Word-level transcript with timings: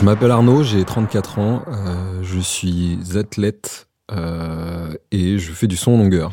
Je 0.00 0.04
m'appelle 0.04 0.32
Arnaud, 0.32 0.64
j'ai 0.64 0.84
34 0.84 1.38
ans, 1.38 1.62
euh, 1.68 2.20
je 2.24 2.40
suis 2.40 2.98
athlète 3.14 3.86
euh, 4.10 4.92
et 5.12 5.38
je 5.38 5.52
fais 5.52 5.68
du 5.68 5.76
son 5.76 5.92
en 5.92 5.98
longueur. 5.98 6.32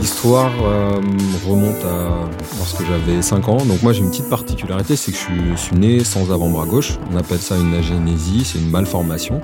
L'histoire 0.00 0.52
euh, 0.62 1.00
remonte 1.46 1.84
à 1.84 2.28
lorsque 2.58 2.84
j'avais 2.84 3.20
5 3.20 3.48
ans. 3.48 3.64
Donc 3.64 3.82
moi 3.82 3.92
j'ai 3.92 4.00
une 4.00 4.10
petite 4.10 4.28
particularité, 4.28 4.94
c'est 4.94 5.10
que 5.10 5.18
je 5.18 5.56
suis, 5.56 5.76
né 5.76 6.04
sans 6.04 6.30
avant-bras 6.30 6.66
gauche. 6.66 6.98
On 7.12 7.16
appelle 7.16 7.38
ça 7.38 7.56
une 7.56 7.74
agénésie, 7.74 8.44
c'est 8.44 8.58
une 8.58 8.70
malformation. 8.70 9.40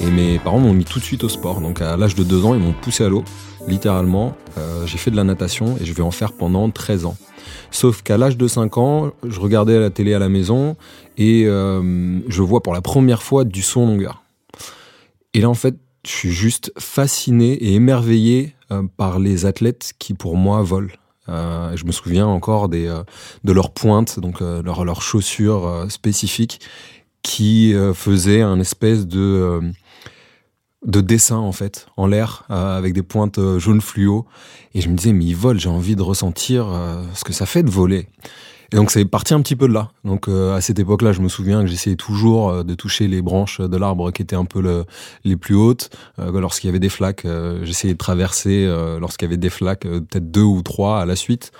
Et 0.00 0.06
mes 0.06 0.38
parents 0.38 0.58
m'ont 0.58 0.74
mis 0.74 0.84
tout 0.84 0.98
de 0.98 1.04
suite 1.04 1.24
au 1.24 1.28
sport. 1.28 1.60
Donc 1.60 1.80
à 1.80 1.96
l'âge 1.96 2.14
de 2.14 2.22
2 2.22 2.44
ans, 2.44 2.54
ils 2.54 2.60
m'ont 2.60 2.74
poussé 2.74 3.04
à 3.04 3.08
l'eau, 3.08 3.24
littéralement. 3.66 4.36
Euh, 4.58 4.86
j'ai 4.86 4.98
fait 4.98 5.10
de 5.10 5.16
la 5.16 5.24
natation 5.24 5.76
et 5.80 5.84
je 5.84 5.92
vais 5.94 6.02
en 6.02 6.10
faire 6.10 6.32
pendant 6.32 6.68
13 6.68 7.06
ans. 7.06 7.16
Sauf 7.70 8.02
qu'à 8.02 8.18
l'âge 8.18 8.36
de 8.36 8.46
5 8.46 8.76
ans, 8.78 9.10
je 9.26 9.40
regardais 9.40 9.78
la 9.80 9.90
télé 9.90 10.12
à 10.14 10.18
la 10.18 10.28
maison 10.28 10.76
et 11.16 11.44
euh, 11.46 12.20
je 12.28 12.42
vois 12.42 12.62
pour 12.62 12.74
la 12.74 12.82
première 12.82 13.22
fois 13.22 13.44
du 13.44 13.62
son 13.62 13.86
longueur. 13.86 14.22
Et 15.32 15.40
là 15.40 15.48
en 15.48 15.54
fait, 15.54 15.74
je 16.06 16.10
suis 16.10 16.32
juste 16.32 16.72
fasciné 16.78 17.52
et 17.52 17.74
émerveillé 17.74 18.54
euh, 18.70 18.82
par 18.96 19.18
les 19.18 19.46
athlètes 19.46 19.92
qui 19.98 20.14
pour 20.14 20.36
moi 20.36 20.62
volent. 20.62 20.92
Euh, 21.28 21.74
je 21.76 21.84
me 21.86 21.92
souviens 21.92 22.26
encore 22.26 22.68
des, 22.68 22.86
euh, 22.86 23.02
de 23.44 23.52
leurs 23.52 23.70
pointes, 23.70 24.20
donc 24.20 24.40
leurs 24.40 24.84
leurs 24.84 25.02
chaussures 25.02 25.86
spécifiques, 25.88 26.60
qui 27.22 27.74
faisaient 27.94 28.42
un 28.42 28.60
espèce 28.60 29.06
de, 29.06 29.72
de 30.84 31.00
dessin 31.00 31.36
en 31.36 31.52
fait 31.52 31.86
en 31.96 32.06
l'air 32.06 32.44
avec 32.48 32.92
des 32.92 33.02
pointes 33.02 33.38
euh, 33.38 33.58
jaune 33.58 33.80
fluo. 33.80 34.26
Et 34.74 34.80
je 34.80 34.88
me 34.88 34.96
disais 34.96 35.12
mais 35.12 35.24
ils 35.24 35.36
volent, 35.36 35.58
j'ai 35.58 35.68
envie 35.68 35.96
de 35.96 36.02
ressentir 36.02 36.66
ce 37.14 37.24
que 37.24 37.32
ça 37.32 37.46
fait 37.46 37.62
de 37.62 37.70
voler. 37.70 38.08
Et 38.72 38.76
donc 38.76 38.90
c'est 38.90 39.04
parti 39.04 39.34
un 39.34 39.40
petit 39.40 39.56
peu 39.56 39.68
de 39.68 39.72
là. 39.72 39.90
Donc 40.04 40.28
euh, 40.28 40.54
à 40.56 40.60
cette 40.60 40.78
époque-là, 40.78 41.12
je 41.12 41.20
me 41.20 41.28
souviens 41.28 41.60
que 41.62 41.66
j'essayais 41.68 41.96
toujours 41.96 42.48
euh, 42.50 42.62
de 42.64 42.74
toucher 42.74 43.08
les 43.08 43.22
branches 43.22 43.60
de 43.60 43.76
l'arbre 43.76 44.10
qui 44.10 44.22
étaient 44.22 44.36
un 44.36 44.44
peu 44.46 44.60
le, 44.60 44.84
les 45.24 45.36
plus 45.36 45.54
hautes. 45.54 45.90
Euh, 46.18 46.40
lorsqu'il 46.40 46.68
y 46.68 46.70
avait 46.70 46.78
des 46.80 46.88
flaques, 46.88 47.24
euh, 47.24 47.60
j'essayais 47.64 47.94
de 47.94 47.98
traverser 47.98 48.64
euh, 48.66 48.98
lorsqu'il 48.98 49.26
y 49.26 49.28
avait 49.28 49.36
des 49.36 49.50
flaques, 49.50 49.86
euh, 49.86 50.00
peut-être 50.00 50.30
deux 50.30 50.42
ou 50.42 50.62
trois 50.62 51.00
à 51.00 51.06
la 51.06 51.14
suite. 51.16 51.52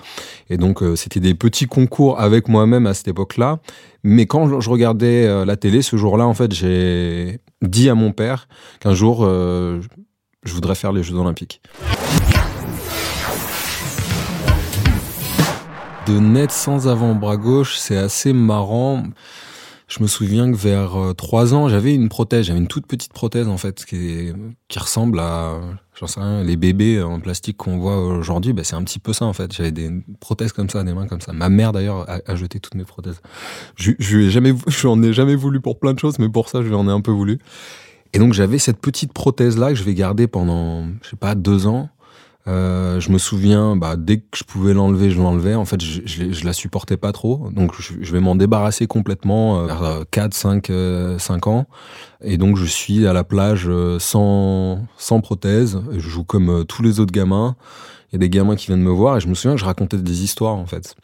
Et 0.49 0.57
donc 0.57 0.83
c'était 0.95 1.19
des 1.19 1.35
petits 1.35 1.67
concours 1.67 2.19
avec 2.19 2.47
moi-même 2.47 2.85
à 2.87 2.93
cette 2.93 3.07
époque-là. 3.07 3.59
Mais 4.03 4.25
quand 4.25 4.59
je- 4.61 4.69
regardais 4.69 5.45
la 5.45 5.55
télé 5.55 5.81
ce 5.81 5.95
jour-là, 5.97 6.25
en 6.27 6.33
fait, 6.33 6.53
j'ai 6.53 7.39
dit 7.61 7.89
à 7.89 7.95
mon 7.95 8.11
père 8.11 8.47
qu'un 8.79 8.93
jour 8.93 9.25
je 9.25 10.53
voudrais 10.53 10.75
faire 10.75 10.91
les 10.91 11.01
Jeux 11.03 11.15
Olympiques. 11.15 11.61
De 16.07 16.19
naître 16.19 16.53
sans 16.53 16.87
avant-bras 16.87 17.37
gauche, 17.37 17.77
c'est 17.77 17.97
assez 17.97 18.31
marrant. 18.31 19.03
Je 19.87 20.03
me 20.03 20.07
souviens 20.07 20.51
que 20.51 20.57
vers 20.57 20.95
euh, 20.95 21.13
trois 21.13 21.53
ans, 21.53 21.67
j'avais 21.67 21.95
une 21.95 22.09
prothèse, 22.09 22.45
j'avais 22.45 22.59
une 22.59 22.67
toute 22.67 22.85
petite 22.85 23.13
prothèse 23.13 23.47
en 23.47 23.57
fait, 23.57 23.85
qui, 23.85 24.31
ressemble 24.75 25.19
à, 25.19 25.59
sais 25.93 26.19
rien, 26.19 26.43
les 26.43 26.57
bébés 26.57 27.01
en 27.01 27.19
plastique 27.19 27.57
qu'on 27.57 27.77
voit 27.77 27.97
aujourd'hui. 28.03 28.53
Ben, 28.53 28.63
c'est 28.63 28.75
un 28.75 28.83
petit 28.83 28.99
peu 28.99 29.13
ça 29.13 29.25
en 29.25 29.33
fait. 29.33 29.51
J'avais 29.53 29.71
des 29.71 29.91
prothèses 30.19 30.53
comme 30.53 30.69
ça, 30.69 30.83
des 30.83 30.93
mains 30.93 31.07
comme 31.07 31.21
ça. 31.21 31.33
Ma 31.33 31.49
mère 31.49 31.71
d'ailleurs 31.71 32.07
a, 32.07 32.35
jeté 32.35 32.59
toutes 32.59 32.75
mes 32.75 32.85
prothèses. 32.85 33.21
Je, 33.75 33.91
je 33.97 34.17
lui 34.17 34.27
ai 34.27 35.13
jamais 35.13 35.35
voulu 35.35 35.59
pour 35.59 35.79
plein 35.79 35.93
de 35.93 35.99
choses, 35.99 36.19
mais 36.19 36.29
pour 36.29 36.49
ça, 36.49 36.61
je 36.61 36.67
lui 36.67 36.75
en 36.75 36.87
ai 36.87 36.91
un 36.91 37.01
peu 37.01 37.11
voulu. 37.11 37.39
Et 38.13 38.19
donc 38.19 38.33
j'avais 38.33 38.59
cette 38.59 38.79
petite 38.79 39.11
prothèse 39.11 39.57
là 39.57 39.69
que 39.69 39.75
je 39.75 39.83
vais 39.83 39.93
garder 39.93 40.27
pendant, 40.27 40.85
je 41.01 41.09
sais 41.09 41.15
pas, 41.15 41.35
deux 41.35 41.67
ans. 41.67 41.89
Euh, 42.47 42.99
je 42.99 43.09
me 43.11 43.17
souviens, 43.17 43.75
bah, 43.75 43.95
dès 43.97 44.17
que 44.19 44.37
je 44.37 44.43
pouvais 44.43 44.73
l'enlever, 44.73 45.09
je 45.09 45.19
l'enlevais. 45.19 45.55
En 45.55 45.65
fait, 45.65 45.81
je, 45.81 46.01
je, 46.05 46.31
je 46.31 46.45
la 46.45 46.53
supportais 46.53 46.97
pas 46.97 47.11
trop. 47.11 47.49
Donc, 47.51 47.73
je, 47.79 47.93
je 47.99 48.11
vais 48.11 48.19
m'en 48.19 48.35
débarrasser 48.35 48.87
complètement 48.87 49.61
euh, 49.61 49.65
vers 49.65 50.05
4, 50.11 50.33
5, 50.33 50.69
euh, 50.69 51.17
5 51.17 51.47
ans. 51.47 51.65
Et 52.21 52.37
donc, 52.37 52.57
je 52.57 52.65
suis 52.65 53.07
à 53.07 53.13
la 53.13 53.23
plage 53.23 53.65
euh, 53.67 53.99
sans, 53.99 54.85
sans 54.97 55.21
prothèse. 55.21 55.81
Je 55.91 56.09
joue 56.09 56.23
comme 56.23 56.49
euh, 56.49 56.63
tous 56.63 56.83
les 56.83 56.99
autres 56.99 57.13
gamins. 57.13 57.55
Il 58.11 58.15
y 58.15 58.17
a 58.17 58.19
des 58.19 58.29
gamins 58.29 58.55
qui 58.55 58.67
viennent 58.67 58.81
me 58.81 58.91
voir 58.91 59.17
et 59.17 59.19
je 59.19 59.27
me 59.27 59.33
souviens 59.33 59.55
que 59.55 59.61
je 59.61 59.65
racontais 59.65 59.97
des 59.97 60.23
histoires, 60.23 60.55
en 60.55 60.65
fait. 60.65 60.95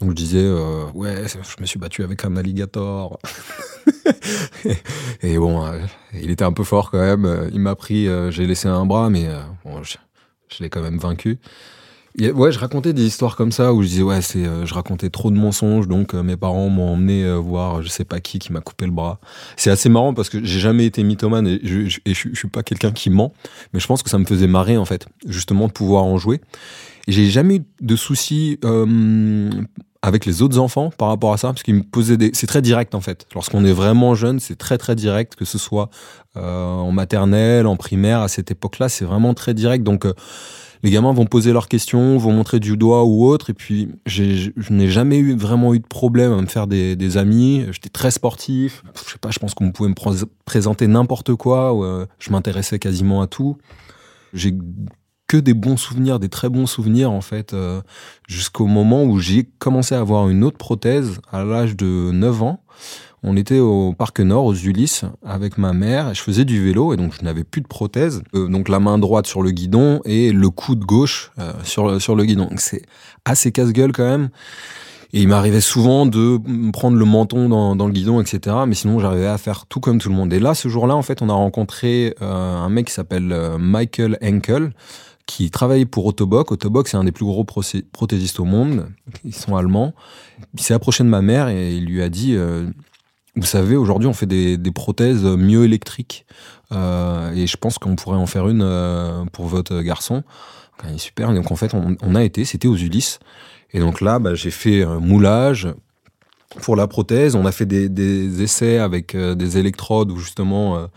Donc, 0.00 0.10
je 0.10 0.14
disais, 0.14 0.42
euh, 0.42 0.86
ouais, 0.94 1.24
je 1.28 1.60
me 1.60 1.66
suis 1.66 1.78
battu 1.78 2.02
avec 2.02 2.24
un 2.24 2.36
alligator. 2.36 3.18
et 5.22 5.36
bon, 5.36 5.64
euh, 5.64 5.78
il 6.14 6.30
était 6.30 6.44
un 6.44 6.52
peu 6.52 6.64
fort 6.64 6.90
quand 6.90 7.00
même. 7.00 7.50
Il 7.52 7.60
m'a 7.60 7.74
pris, 7.74 8.08
euh, 8.08 8.30
j'ai 8.30 8.46
laissé 8.46 8.66
un 8.66 8.86
bras, 8.86 9.10
mais 9.10 9.26
euh, 9.26 9.40
bon, 9.64 9.82
je, 9.82 9.96
je 10.56 10.62
l'ai 10.62 10.70
quand 10.70 10.82
même 10.82 10.98
vaincu. 10.98 11.38
Ouais, 12.18 12.50
je 12.50 12.58
racontais 12.58 12.92
des 12.92 13.04
histoires 13.04 13.36
comme 13.36 13.52
ça 13.52 13.72
où 13.72 13.82
je 13.82 13.88
disais 13.88 14.02
ouais, 14.02 14.20
c'est, 14.20 14.44
euh, 14.44 14.66
je 14.66 14.74
racontais 14.74 15.10
trop 15.10 15.30
de 15.30 15.36
mensonges, 15.36 15.86
donc 15.86 16.12
euh, 16.12 16.24
mes 16.24 16.36
parents 16.36 16.68
m'ont 16.68 16.94
emmené 16.94 17.24
euh, 17.24 17.36
voir 17.36 17.82
je 17.82 17.88
sais 17.88 18.04
pas 18.04 18.18
qui 18.18 18.40
qui 18.40 18.52
m'a 18.52 18.60
coupé 18.60 18.84
le 18.84 18.90
bras. 18.90 19.20
C'est 19.56 19.70
assez 19.70 19.88
marrant 19.88 20.12
parce 20.12 20.28
que 20.28 20.44
j'ai 20.44 20.58
jamais 20.58 20.86
été 20.86 21.04
mythomane 21.04 21.46
et 21.46 21.60
je, 21.62 21.86
je, 21.86 22.00
et 22.04 22.14
je, 22.14 22.34
suis 22.34 22.48
pas 22.48 22.64
quelqu'un 22.64 22.90
qui 22.90 23.10
ment, 23.10 23.32
mais 23.72 23.78
je 23.78 23.86
pense 23.86 24.02
que 24.02 24.10
ça 24.10 24.18
me 24.18 24.24
faisait 24.24 24.48
marrer 24.48 24.76
en 24.76 24.84
fait, 24.84 25.06
justement 25.24 25.68
de 25.68 25.72
pouvoir 25.72 26.02
en 26.02 26.18
jouer. 26.18 26.40
J'ai 27.06 27.30
jamais 27.30 27.56
eu 27.56 27.62
de 27.80 27.96
soucis 27.96 28.58
euh, 28.64 29.50
avec 30.02 30.24
les 30.24 30.40
autres 30.40 30.58
enfants 30.58 30.90
par 30.96 31.08
rapport 31.08 31.32
à 31.32 31.36
ça, 31.36 31.48
parce 31.48 31.62
qu'ils 31.62 31.74
me 31.74 31.82
posaient 31.82 32.16
des. 32.16 32.30
C'est 32.32 32.46
très 32.46 32.62
direct 32.62 32.94
en 32.94 33.00
fait. 33.00 33.26
Lorsqu'on 33.34 33.64
est 33.64 33.72
vraiment 33.72 34.14
jeune, 34.14 34.40
c'est 34.40 34.56
très 34.56 34.78
très 34.78 34.96
direct, 34.96 35.34
que 35.34 35.44
ce 35.44 35.58
soit 35.58 35.90
euh, 36.36 36.66
en 36.66 36.90
maternelle, 36.90 37.66
en 37.66 37.76
primaire, 37.76 38.20
à 38.20 38.28
cette 38.28 38.50
époque-là, 38.50 38.88
c'est 38.88 39.04
vraiment 39.04 39.34
très 39.34 39.52
direct. 39.52 39.84
Donc 39.84 40.06
euh, 40.06 40.14
les 40.82 40.90
gamins 40.90 41.12
vont 41.12 41.26
poser 41.26 41.52
leurs 41.52 41.68
questions, 41.68 42.16
vont 42.16 42.32
montrer 42.32 42.60
du 42.60 42.78
doigt 42.78 43.04
ou 43.04 43.26
autre, 43.26 43.50
et 43.50 43.52
puis 43.52 43.90
je 44.06 44.50
n'ai 44.70 44.88
jamais 44.88 45.18
eu 45.18 45.36
vraiment 45.36 45.74
eu 45.74 45.78
de 45.80 45.86
problème 45.86 46.32
à 46.32 46.40
me 46.40 46.46
faire 46.46 46.66
des, 46.66 46.96
des 46.96 47.18
amis. 47.18 47.66
J'étais 47.70 47.90
très 47.90 48.10
sportif. 48.10 48.82
Je 49.06 49.12
sais 49.12 49.18
pas, 49.18 49.30
je 49.30 49.38
pense 49.38 49.52
qu'on 49.52 49.70
pouvait 49.70 49.90
me 49.90 49.94
pr- 49.94 50.24
présenter 50.46 50.86
n'importe 50.86 51.34
quoi. 51.34 51.78
euh, 51.84 52.06
je 52.18 52.30
m'intéressais 52.30 52.78
quasiment 52.78 53.20
à 53.20 53.26
tout. 53.26 53.58
J'ai 54.32 54.56
que 55.30 55.36
des 55.36 55.54
bons 55.54 55.76
souvenirs, 55.76 56.18
des 56.18 56.28
très 56.28 56.48
bons 56.48 56.66
souvenirs 56.66 57.12
en 57.12 57.20
fait, 57.20 57.52
euh, 57.52 57.82
jusqu'au 58.26 58.66
moment 58.66 59.04
où 59.04 59.20
j'ai 59.20 59.44
commencé 59.60 59.94
à 59.94 60.00
avoir 60.00 60.28
une 60.28 60.42
autre 60.42 60.58
prothèse 60.58 61.20
à 61.30 61.44
l'âge 61.44 61.76
de 61.76 62.10
9 62.10 62.42
ans. 62.42 62.64
On 63.22 63.36
était 63.36 63.60
au 63.60 63.94
Parc 63.96 64.18
Nord, 64.18 64.46
aux 64.46 64.54
Ulysses, 64.54 65.04
avec 65.24 65.56
ma 65.56 65.72
mère, 65.72 66.10
et 66.10 66.14
je 66.16 66.20
faisais 66.20 66.44
du 66.44 66.60
vélo, 66.64 66.92
et 66.92 66.96
donc 66.96 67.14
je 67.16 67.24
n'avais 67.24 67.44
plus 67.44 67.60
de 67.60 67.68
prothèse. 67.68 68.24
Euh, 68.34 68.48
donc 68.48 68.68
la 68.68 68.80
main 68.80 68.98
droite 68.98 69.28
sur 69.28 69.42
le 69.42 69.52
guidon 69.52 70.00
et 70.04 70.32
le 70.32 70.50
coude 70.50 70.80
gauche 70.80 71.30
euh, 71.38 71.52
sur, 71.62 72.02
sur 72.02 72.16
le 72.16 72.24
guidon. 72.24 72.48
C'est 72.56 72.82
assez 73.24 73.52
casse-gueule 73.52 73.92
quand 73.92 74.08
même. 74.08 74.30
Et 75.12 75.22
il 75.22 75.28
m'arrivait 75.28 75.60
souvent 75.60 76.06
de 76.06 76.38
prendre 76.70 76.96
le 76.96 77.04
menton 77.04 77.48
dans, 77.48 77.74
dans 77.74 77.86
le 77.86 77.92
guidon, 77.92 78.20
etc. 78.20 78.56
Mais 78.66 78.74
sinon, 78.74 79.00
j'arrivais 79.00 79.26
à 79.26 79.38
faire 79.38 79.66
tout 79.66 79.80
comme 79.80 79.98
tout 79.98 80.08
le 80.08 80.14
monde. 80.14 80.32
Et 80.32 80.38
là, 80.38 80.54
ce 80.54 80.68
jour-là, 80.68 80.94
en 80.94 81.02
fait, 81.02 81.20
on 81.20 81.28
a 81.28 81.32
rencontré 81.32 82.14
euh, 82.22 82.56
un 82.56 82.68
mec 82.68 82.86
qui 82.86 82.92
s'appelle 82.92 83.32
euh, 83.32 83.58
Michael 83.58 84.18
Henkel, 84.22 84.72
qui 85.30 85.48
travaille 85.48 85.84
pour 85.84 86.06
Autoboc. 86.06 86.50
Autoboc, 86.50 86.88
c'est 86.88 86.96
un 86.96 87.04
des 87.04 87.12
plus 87.12 87.24
gros 87.24 87.44
prothésistes 87.44 88.40
au 88.40 88.44
monde. 88.44 88.88
Ils 89.24 89.34
sont 89.34 89.54
allemands. 89.54 89.94
Il 90.54 90.60
s'est 90.60 90.74
approché 90.74 91.04
de 91.04 91.08
ma 91.08 91.22
mère 91.22 91.46
et 91.46 91.72
il 91.72 91.84
lui 91.84 92.02
a 92.02 92.08
dit 92.08 92.34
euh, 92.34 92.68
Vous 93.36 93.46
savez, 93.46 93.76
aujourd'hui, 93.76 94.08
on 94.08 94.12
fait 94.12 94.26
des, 94.26 94.58
prothèses 94.74 95.22
mieux 95.22 95.62
électriques. 95.62 96.26
Euh, 96.72 97.32
et 97.32 97.46
je 97.46 97.56
pense 97.56 97.78
qu'on 97.78 97.94
pourrait 97.94 98.16
en 98.16 98.26
faire 98.26 98.48
une 98.48 98.62
euh, 98.62 99.24
pour 99.32 99.46
votre 99.46 99.82
garçon. 99.82 100.24
Donc, 100.82 100.98
super. 100.98 101.32
Donc, 101.32 101.52
en 101.52 101.56
fait, 101.56 101.74
on, 101.74 102.14
a 102.16 102.24
été, 102.24 102.44
c'était 102.44 102.66
aux 102.66 102.76
Ulysses. 102.76 103.20
Et 103.72 103.78
donc 103.78 104.00
là, 104.00 104.18
bah, 104.18 104.34
j'ai 104.34 104.50
fait 104.50 104.82
un 104.82 104.98
moulage 104.98 105.68
pour 106.62 106.74
la 106.74 106.88
prothèse. 106.88 107.36
On 107.36 107.46
a 107.46 107.52
fait 107.52 107.66
des, 107.66 108.42
essais 108.42 108.78
avec 108.78 109.16
des 109.16 109.58
électrodes 109.58 110.10
où 110.10 110.16
justement, 110.16 110.88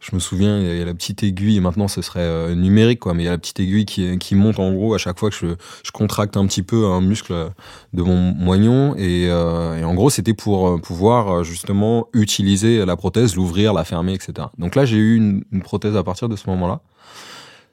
je 0.00 0.14
me 0.14 0.20
souviens, 0.20 0.60
il 0.60 0.78
y, 0.78 0.80
a- 0.80 0.84
la 0.84 0.94
petite 0.94 1.22
aiguille, 1.22 1.58
maintenant 1.60 1.88
ce 1.88 2.02
serait 2.02 2.20
euh, 2.20 2.54
numérique, 2.54 3.00
quoi, 3.00 3.14
mais 3.14 3.24
il 3.24 3.26
y 3.26 3.28
a 3.28 3.32
la 3.32 3.38
petite 3.38 3.58
aiguille 3.58 3.84
qui, 3.84 4.34
monte 4.34 4.58
en 4.60 4.72
gros 4.72 4.94
à 4.94 4.98
chaque 4.98 5.18
fois 5.18 5.30
que 5.30 5.36
je, 5.36 5.90
contracte 5.92 6.36
un 6.36 6.46
petit 6.46 6.62
peu 6.62 6.86
un 6.86 7.00
muscle 7.00 7.50
de 7.92 8.02
mon 8.02 8.16
moignon. 8.16 8.94
Et, 8.96 9.26
euh, 9.28 9.78
et 9.78 9.84
en 9.84 9.94
gros, 9.94 10.10
c'était 10.10 10.34
pour 10.34 10.68
euh, 10.68 10.78
pouvoir 10.78 11.38
euh, 11.38 11.42
justement 11.42 12.06
utiliser 12.12 12.84
la 12.84 12.96
prothèse, 12.96 13.34
l'ouvrir, 13.34 13.72
la 13.72 13.84
fermer, 13.84 14.14
etc. 14.14 14.48
Donc 14.58 14.76
là, 14.76 14.84
j'ai 14.84 14.98
eu 14.98 15.16
une, 15.16 15.42
prothèse 15.62 15.96
à 15.96 16.04
partir 16.04 16.28
de 16.28 16.36
ce 16.36 16.48
moment-là. 16.50 16.80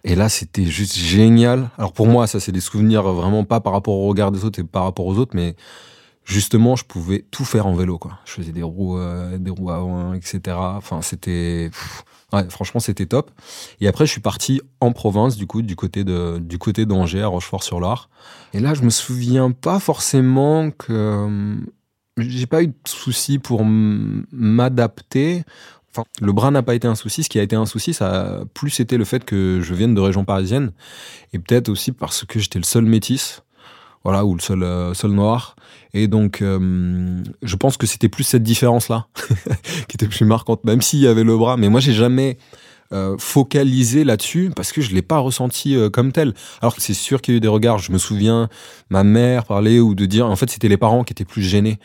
Et 0.03 0.15
là, 0.15 0.29
c'était 0.29 0.65
juste 0.65 0.95
génial. 0.95 1.69
Alors 1.77 1.93
pour 1.93 2.07
moi, 2.07 2.25
ça, 2.25 2.39
c'est 2.39 2.51
des 2.51 2.59
souvenirs 2.59 3.03
vraiment 3.03 3.43
pas 3.43 3.59
par 3.59 3.73
rapport 3.73 3.93
au 3.93 4.07
regard 4.07 4.31
des 4.31 4.45
autres 4.45 4.59
et 4.59 4.63
par 4.63 4.83
rapport 4.83 5.05
aux 5.05 5.17
autres, 5.17 5.35
mais 5.35 5.55
justement, 6.25 6.75
je 6.75 6.83
pouvais 6.83 7.23
tout 7.31 7.45
faire 7.45 7.67
en 7.67 7.75
vélo, 7.75 7.97
quoi. 7.97 8.19
Je 8.25 8.31
faisais 8.31 8.51
des 8.51 8.63
roues, 8.63 8.97
euh, 8.97 9.37
des 9.37 9.51
roues 9.51 9.71
avant, 9.71 10.13
etc. 10.13 10.57
Enfin, 10.57 11.01
c'était, 11.01 11.69
franchement, 12.49 12.79
c'était 12.79 13.05
top. 13.05 13.31
Et 13.79 13.87
après, 13.87 14.05
je 14.05 14.11
suis 14.11 14.21
parti 14.21 14.61
en 14.79 14.91
province, 14.91 15.37
du 15.37 15.47
coup, 15.47 15.61
du 15.61 15.75
côté 15.75 16.03
de, 16.03 16.37
du 16.39 16.57
côté 16.57 16.85
d'Angers, 16.85 17.21
à 17.21 17.27
Rochefort-sur-Loire. 17.27 18.09
Et 18.53 18.59
là, 18.59 18.73
je 18.73 18.81
me 18.81 18.89
souviens 18.89 19.51
pas 19.51 19.79
forcément 19.79 20.71
que, 20.71 20.91
euh, 20.91 21.55
j'ai 22.17 22.45
pas 22.45 22.63
eu 22.63 22.67
de 22.67 22.73
soucis 22.85 23.39
pour 23.39 23.63
m'adapter. 23.65 25.43
Le 26.21 26.33
bras 26.33 26.51
n'a 26.51 26.63
pas 26.63 26.75
été 26.75 26.87
un 26.87 26.95
souci. 26.95 27.23
Ce 27.23 27.29
qui 27.29 27.39
a 27.39 27.43
été 27.43 27.55
un 27.55 27.65
souci, 27.65 27.93
ça 27.93 28.39
a 28.39 28.45
plus 28.45 28.79
été 28.79 28.97
le 28.97 29.05
fait 29.05 29.23
que 29.23 29.61
je 29.61 29.73
vienne 29.73 29.95
de 29.95 30.01
région 30.01 30.25
parisienne 30.25 30.71
et 31.33 31.39
peut-être 31.39 31.69
aussi 31.69 31.91
parce 31.91 32.25
que 32.25 32.39
j'étais 32.39 32.59
le 32.59 32.65
seul 32.65 32.85
métis, 32.85 33.43
voilà, 34.05 34.23
ou 34.23 34.35
le 34.35 34.39
seul 34.39 34.61
euh, 34.61 34.93
seul 34.93 35.11
noir. 35.11 35.55
Et 35.95 36.07
donc, 36.07 36.41
euh, 36.41 37.23
je 37.41 37.55
pense 37.55 37.75
que 37.75 37.87
c'était 37.87 38.07
plus 38.07 38.23
cette 38.23 38.43
différence-là 38.43 39.07
qui 39.87 39.95
était 39.95 40.07
plus 40.07 40.25
marquante, 40.25 40.63
même 40.63 40.81
s'il 40.81 40.99
y 40.99 41.07
avait 41.07 41.23
le 41.23 41.35
bras. 41.35 41.57
Mais 41.57 41.69
moi, 41.69 41.79
j'ai 41.79 41.93
jamais 41.93 42.37
euh, 42.93 43.15
focalisé 43.17 44.03
là-dessus 44.03 44.51
parce 44.55 44.71
que 44.71 44.79
je 44.79 44.93
l'ai 44.93 45.01
pas 45.01 45.17
ressenti 45.17 45.75
euh, 45.75 45.89
comme 45.89 46.11
tel. 46.11 46.35
Alors 46.61 46.75
que 46.75 46.81
c'est 46.81 46.93
sûr 46.93 47.19
qu'il 47.19 47.33
y 47.33 47.35
a 47.35 47.37
eu 47.37 47.41
des 47.41 47.47
regards. 47.47 47.79
Je 47.79 47.91
me 47.91 47.97
souviens 47.97 48.47
ma 48.91 49.03
mère 49.03 49.45
parler 49.45 49.79
ou 49.79 49.95
de 49.95 50.05
dire. 50.05 50.27
En 50.27 50.35
fait, 50.35 50.51
c'était 50.51 50.67
les 50.67 50.77
parents 50.77 51.03
qui 51.03 51.11
étaient 51.11 51.25
plus 51.25 51.41
gênés. 51.41 51.79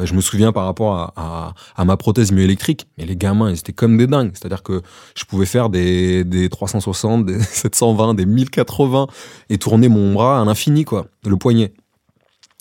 Euh, 0.00 0.06
je 0.06 0.14
me 0.14 0.22
souviens 0.22 0.52
par 0.52 0.64
rapport 0.64 1.12
à, 1.14 1.84
ma 1.84 1.96
prothèse 1.98 2.32
myoélectrique. 2.32 2.86
Mais 2.96 3.04
les 3.04 3.16
gamins, 3.16 3.50
ils 3.50 3.58
étaient 3.58 3.74
comme 3.74 3.98
des 3.98 4.06
dingues. 4.06 4.30
C'est-à-dire 4.32 4.62
que 4.62 4.80
je 5.14 5.24
pouvais 5.24 5.44
faire 5.44 5.68
des, 5.68 6.24
des 6.24 6.48
360, 6.48 7.26
des 7.26 7.38
720, 7.42 8.14
des 8.14 8.24
1080 8.24 9.08
et 9.50 9.58
tourner 9.58 9.88
mon 9.88 10.14
bras 10.14 10.40
à 10.40 10.44
l'infini, 10.46 10.84
quoi, 10.84 11.06
le 11.26 11.36
poignet. 11.36 11.74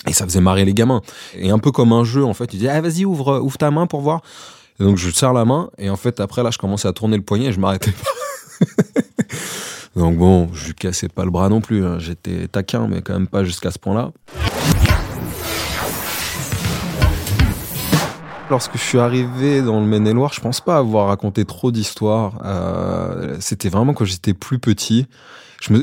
Et 0.06 0.12
ça 0.12 0.26
faisait 0.26 0.42
marrer 0.42 0.66
les 0.66 0.74
gamins. 0.74 1.02
Et 1.38 1.50
un 1.50 1.60
peu 1.60 1.72
comme 1.72 1.94
un 1.94 2.04
jeu, 2.04 2.26
en 2.26 2.34
fait. 2.34 2.54
Ils 2.54 2.58
disaient, 2.58 2.70
ah, 2.70 2.82
vas-y, 2.82 3.06
ouvre, 3.06 3.40
ouvre 3.40 3.58
ta 3.58 3.72
main 3.72 3.88
pour 3.88 4.02
voir. 4.02 4.22
Donc 4.80 4.98
je 4.98 5.10
serre 5.10 5.34
la 5.34 5.46
main 5.46 5.70
et 5.78 5.90
en 5.90 5.96
fait 5.96 6.20
après 6.20 6.44
là 6.44 6.52
je 6.52 6.58
commençais 6.58 6.88
à 6.88 6.94
tourner 6.94 7.18
le 7.18 7.24
poignet 7.24 7.48
et 7.48 7.52
je 7.52 7.60
m'arrêtais 7.60 7.92
pas. 7.92 8.66
donc 9.96 10.18
bon, 10.18 10.50
je 10.54 10.68
lui 10.68 10.76
cassais 10.76 11.10
pas 11.10 11.24
le 11.24 11.32
bras 11.32 11.50
non 11.50 11.62
plus, 11.62 11.86
hein. 11.86 11.98
j'étais 12.00 12.48
taquin 12.48 12.88
mais 12.88 13.02
quand 13.02 13.14
même 13.14 13.28
pas 13.28 13.44
jusqu'à 13.44 13.72
ce 13.72 13.80
point-là. 13.80 14.12
Lorsque 18.50 18.78
je 18.78 18.82
suis 18.82 19.00
arrivé 19.00 19.62
dans 19.62 19.80
le 19.80 19.86
Maine-et-Loire, 19.86 20.32
je 20.34 20.40
pense 20.40 20.62
pas 20.62 20.78
avoir 20.78 21.08
raconté 21.08 21.46
trop 21.46 21.72
d'histoires. 21.72 22.42
Euh, 22.46 23.38
C'était 23.40 23.70
vraiment 23.70 23.94
quand 23.94 24.06
j'étais 24.06 24.34
plus 24.34 24.60
petit 24.60 25.08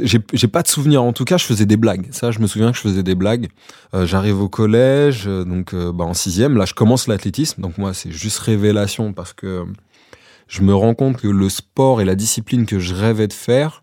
j'ai 0.03 0.49
pas 0.49 0.63
de 0.63 0.69
souvenir. 0.69 1.03
En 1.03 1.13
tout 1.13 1.25
cas, 1.25 1.37
je 1.37 1.45
faisais 1.45 1.67
des 1.67 1.77
blagues. 1.77 2.09
Ça, 2.11 2.31
je 2.31 2.39
me 2.39 2.47
souviens 2.47 2.71
que 2.71 2.77
je 2.77 2.83
faisais 2.83 3.03
des 3.03 3.15
blagues. 3.15 3.49
Euh, 3.95 4.07
J'arrive 4.07 4.41
au 4.41 4.49
collège, 4.49 5.25
euh, 5.27 5.45
donc 5.45 5.75
euh, 5.75 5.93
bah, 5.93 6.05
en 6.05 6.15
sixième. 6.15 6.57
Là, 6.57 6.65
je 6.65 6.75
commence 6.75 7.09
l'athlétisme. 7.09 7.61
Donc 7.61 7.79
moi, 7.79 7.95
c'est 7.95 8.13
juste 8.13 8.39
révélation 8.39 9.13
parce 9.13 9.33
que 9.33 9.65
je 10.49 10.63
me 10.63 10.75
rends 10.75 10.95
compte 10.95 11.17
que 11.17 11.29
le 11.29 11.49
sport 11.49 12.01
et 12.01 12.05
la 12.05 12.15
discipline 12.15 12.67
que 12.67 12.79
je 12.79 12.95
rêvais 12.95 13.29
de 13.29 13.33
faire, 13.33 13.83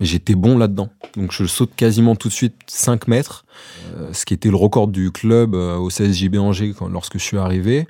j'étais 0.00 0.34
bon 0.34 0.58
là-dedans. 0.58 0.90
Donc 1.16 1.32
je 1.32 1.46
saute 1.46 1.74
quasiment 1.74 2.16
tout 2.16 2.28
de 2.28 2.34
suite 2.34 2.56
5 2.66 3.08
mètres, 3.08 3.43
ce 4.12 4.24
qui 4.24 4.34
était 4.34 4.50
le 4.50 4.56
record 4.56 4.88
du 4.88 5.10
club 5.10 5.54
au 5.54 5.88
CSJB 5.88 6.36
Angers 6.36 6.74
quand, 6.76 6.88
lorsque 6.88 7.18
je 7.18 7.22
suis 7.24 7.38
arrivé. 7.38 7.86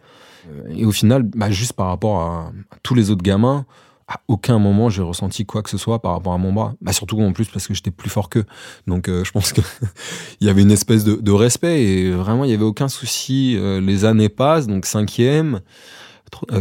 Et 0.70 0.84
au 0.84 0.92
final, 0.92 1.22
bah, 1.22 1.50
juste 1.50 1.72
par 1.72 1.86
rapport 1.86 2.20
à, 2.20 2.52
tous 2.82 2.94
les 2.94 3.10
autres 3.10 3.22
gamins, 3.22 3.64
à 4.06 4.20
aucun 4.28 4.58
moment 4.58 4.90
j'ai 4.90 5.02
ressenti 5.02 5.46
quoi 5.46 5.62
que 5.62 5.70
ce 5.70 5.78
soit 5.78 6.00
par 6.02 6.12
rapport 6.12 6.34
à 6.34 6.38
mon 6.38 6.52
bras. 6.52 6.74
Bah 6.80 6.92
surtout 6.92 7.20
en 7.20 7.32
plus 7.32 7.46
parce 7.46 7.66
que 7.66 7.74
j'étais 7.74 7.90
plus 7.90 8.10
fort 8.10 8.28
qu'eux. 8.28 8.44
Donc 8.86 9.08
euh, 9.08 9.24
je 9.24 9.32
pense 9.32 9.52
qu'il 9.52 9.64
y 10.42 10.48
avait 10.48 10.62
une 10.62 10.70
espèce 10.70 11.04
de, 11.04 11.14
de, 11.14 11.32
respect 11.32 11.82
et 11.82 12.10
vraiment 12.10 12.44
il 12.44 12.50
y 12.50 12.54
avait 12.54 12.64
aucun 12.64 12.88
souci. 12.88 13.56
Euh, 13.56 13.80
les 13.80 14.04
années 14.04 14.28
passent, 14.28 14.66
donc 14.66 14.84
cinquième, 14.84 15.54
euh, 15.54 15.60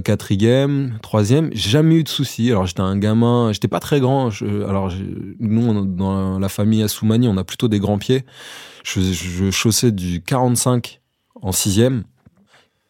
quatrième, 0.04 0.98
troisième, 1.02 1.50
jamais 1.54 1.96
eu 1.96 2.04
de 2.04 2.10
souci. 2.10 2.50
Alors 2.50 2.66
j'étais 2.66 2.82
un 2.82 2.98
gamin, 2.98 3.52
j'étais 3.52 3.68
pas 3.68 3.80
très 3.80 4.00
grand. 4.00 4.30
Alors 4.68 4.92
nous 5.40 5.86
dans 5.86 6.40
la 6.40 6.50
famille 6.50 6.84
Assoumani, 6.84 7.28
on 7.28 7.38
a 7.38 7.44
plutôt 7.44 7.68
des 7.68 7.80
grands 7.80 7.98
pieds. 7.98 8.26
Je, 8.84 9.50
chaussais 9.52 9.92
du 9.92 10.22
45 10.22 11.02
en 11.42 11.52
sixième. 11.52 12.04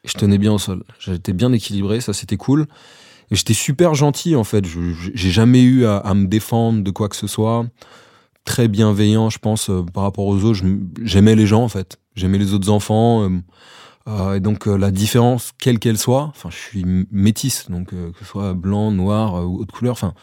Je 0.03 0.13
tenais 0.13 0.37
bien 0.37 0.53
au 0.53 0.57
sol. 0.57 0.83
J'étais 0.99 1.33
bien 1.33 1.53
équilibré, 1.53 2.01
ça 2.01 2.13
c'était 2.13 2.37
cool. 2.37 2.65
Et 3.31 3.35
j'étais 3.35 3.53
super 3.53 3.95
gentil 3.95 4.35
en 4.35 4.43
fait. 4.43 4.65
J'ai 5.13 5.31
jamais 5.31 5.61
eu 5.61 5.85
à, 5.85 5.97
à, 5.97 6.13
me 6.13 6.27
défendre 6.27 6.83
de 6.83 6.91
quoi 6.91 7.09
que 7.09 7.15
ce 7.15 7.27
soit. 7.27 7.65
Très 8.45 8.67
bienveillant, 8.67 9.29
je 9.29 9.39
pense, 9.39 9.69
euh, 9.69 9.83
par 9.83 10.03
rapport 10.03 10.25
aux 10.25 10.43
autres. 10.43 10.59
J'aimais 11.01 11.35
les 11.35 11.47
gens 11.47 11.63
en 11.63 11.69
fait. 11.69 11.97
J'aimais 12.15 12.37
les 12.37 12.53
autres 12.53 12.69
enfants. 12.69 13.23
Euh, 13.23 13.39
euh, 14.07 14.35
et 14.35 14.39
donc 14.39 14.67
euh, 14.67 14.75
la 14.75 14.91
différence, 14.91 15.53
quelle 15.59 15.79
qu'elle 15.79 15.97
soit, 15.97 16.23
enfin 16.23 16.49
je 16.49 16.57
suis 16.57 16.85
métisse, 17.11 17.69
donc 17.69 17.89
que 17.89 18.19
ce 18.19 18.25
soit 18.25 18.53
blanc, 18.53 18.91
noir 18.91 19.47
ou 19.47 19.59
autre 19.59 19.73
couleur. 19.73 19.93
Enfin, 19.93 20.13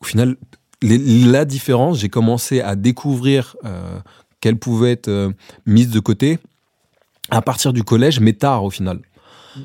au 0.00 0.04
final, 0.04 0.36
la 0.82 1.44
différence, 1.44 1.98
j'ai 2.00 2.10
commencé 2.10 2.60
à 2.60 2.76
découvrir 2.76 3.56
qu'elle 4.40 4.58
pouvait 4.58 4.92
être 4.92 5.32
mise 5.64 5.88
de 5.88 6.00
côté 6.00 6.38
à 7.30 7.40
partir 7.40 7.72
du 7.72 7.82
collège, 7.84 8.20
mais 8.20 8.34
tard 8.34 8.64
au 8.64 8.70
final. 8.70 9.00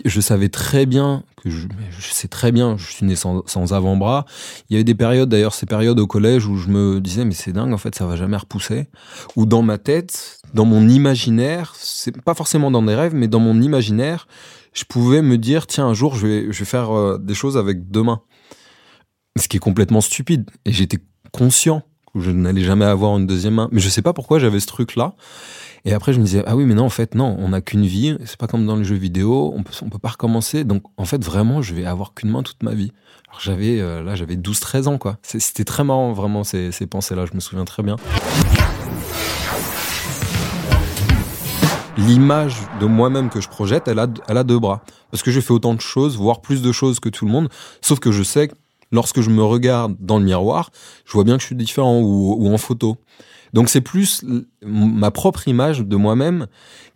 Je 0.05 0.21
savais 0.21 0.49
très 0.49 0.85
bien 0.85 1.23
je, 1.45 1.67
sais 2.11 2.27
très 2.27 2.51
bien, 2.51 2.77
je 2.77 2.91
suis 2.91 3.05
né 3.05 3.15
sans, 3.15 3.73
avant-bras. 3.73 4.25
Il 4.69 4.73
y 4.73 4.75
avait 4.75 4.83
des 4.83 4.95
périodes, 4.95 5.29
d'ailleurs, 5.29 5.53
ces 5.53 5.65
périodes 5.65 5.99
au 5.99 6.07
collège 6.07 6.45
où 6.47 6.57
je 6.57 6.69
me 6.69 6.99
disais, 6.99 7.25
mais 7.25 7.33
c'est 7.33 7.53
dingue, 7.53 7.73
en 7.73 7.77
fait, 7.77 7.95
ça 7.95 8.05
va 8.05 8.15
jamais 8.15 8.37
repousser. 8.37 8.87
Ou 9.35 9.45
dans 9.45 9.61
ma 9.61 9.77
tête, 9.77 10.41
dans 10.53 10.65
mon 10.65 10.87
imaginaire, 10.87 11.73
c'est 11.77 12.19
pas 12.21 12.33
forcément 12.33 12.71
dans 12.71 12.83
des 12.83 12.95
rêves, 12.95 13.13
mais 13.13 13.27
dans 13.27 13.39
mon 13.39 13.61
imaginaire, 13.61 14.27
je 14.73 14.83
pouvais 14.83 15.21
me 15.21 15.37
dire, 15.37 15.67
tiens, 15.67 15.87
un 15.87 15.93
jour, 15.93 16.15
je 16.15 16.27
vais, 16.27 16.51
je 16.51 16.59
vais 16.59 16.65
faire 16.65 16.91
euh, 16.91 17.17
des 17.17 17.33
choses 17.33 17.57
avec 17.57 17.89
deux 17.89 18.03
mains. 18.03 18.21
Ce 19.39 19.47
qui 19.47 19.57
est 19.57 19.61
complètement 19.61 20.01
stupide. 20.01 20.49
Et 20.65 20.73
j'étais 20.73 20.99
conscient 21.31 21.83
que 22.13 22.19
je 22.19 22.31
n'allais 22.31 22.63
jamais 22.63 22.85
avoir 22.85 23.17
une 23.17 23.27
deuxième 23.27 23.55
main. 23.55 23.69
Mais 23.71 23.79
je 23.79 23.89
sais 23.89 24.01
pas 24.01 24.13
pourquoi 24.13 24.39
j'avais 24.39 24.59
ce 24.59 24.67
truc-là. 24.67 25.15
Et 25.85 25.93
après, 25.93 26.11
je 26.11 26.19
me 26.19 26.25
disais, 26.25 26.43
ah 26.45 26.55
oui, 26.55 26.65
mais 26.65 26.75
non, 26.75 26.85
en 26.85 26.89
fait, 26.89 27.15
non, 27.15 27.35
on 27.39 27.49
n'a 27.49 27.61
qu'une 27.61 27.85
vie. 27.85 28.17
C'est 28.25 28.37
pas 28.37 28.47
comme 28.47 28.65
dans 28.65 28.75
les 28.75 28.83
jeux 28.83 28.95
vidéo. 28.95 29.53
On 29.55 29.63
peut, 29.63 29.73
peut 29.89 29.99
pas 29.99 30.09
recommencer. 30.09 30.63
Donc, 30.63 30.83
en 30.97 31.05
fait, 31.05 31.23
vraiment, 31.23 31.61
je 31.61 31.73
vais 31.73 31.85
avoir 31.85 32.13
qu'une 32.13 32.29
main 32.29 32.43
toute 32.43 32.61
ma 32.63 32.73
vie. 32.73 32.91
Alors, 33.29 33.39
j'avais, 33.39 33.79
euh, 33.79 34.03
là, 34.03 34.15
j'avais 34.15 34.35
12, 34.35 34.59
13 34.59 34.87
ans, 34.87 34.97
quoi. 34.97 35.17
C'était 35.23 35.63
très 35.63 35.83
marrant, 35.83 36.11
vraiment, 36.11 36.43
ces, 36.43 36.71
ces 36.71 36.85
pensées-là. 36.85 37.25
Je 37.25 37.33
me 37.33 37.39
souviens 37.39 37.65
très 37.65 37.83
bien. 37.83 37.95
L'image 41.97 42.55
de 42.79 42.85
moi-même 42.85 43.29
que 43.29 43.41
je 43.41 43.49
projette, 43.49 43.87
elle 43.87 43.99
a, 43.99 44.07
elle 44.27 44.37
a 44.37 44.43
deux 44.43 44.59
bras. 44.59 44.83
Parce 45.11 45.23
que 45.23 45.31
je 45.31 45.39
fais 45.39 45.51
autant 45.51 45.73
de 45.73 45.81
choses, 45.81 46.17
voire 46.17 46.41
plus 46.41 46.61
de 46.61 46.71
choses 46.71 46.99
que 46.99 47.09
tout 47.09 47.25
le 47.25 47.31
monde. 47.31 47.49
Sauf 47.81 47.99
que 47.99 48.11
je 48.11 48.23
sais 48.23 48.49
lorsque 48.91 49.21
je 49.21 49.29
me 49.29 49.43
regarde 49.43 49.95
dans 49.99 50.19
le 50.19 50.25
miroir, 50.25 50.71
je 51.05 51.13
vois 51.13 51.23
bien 51.23 51.35
que 51.35 51.41
je 51.41 51.47
suis 51.47 51.55
différent 51.55 51.99
ou, 52.01 52.47
en 52.47 52.57
photo. 52.57 52.97
Donc 53.51 53.67
c'est 53.69 53.81
plus 53.81 54.23
ma 54.61 55.09
propre 55.09 55.47
image 55.47 55.79
de 55.79 55.95
moi-même 55.95 56.45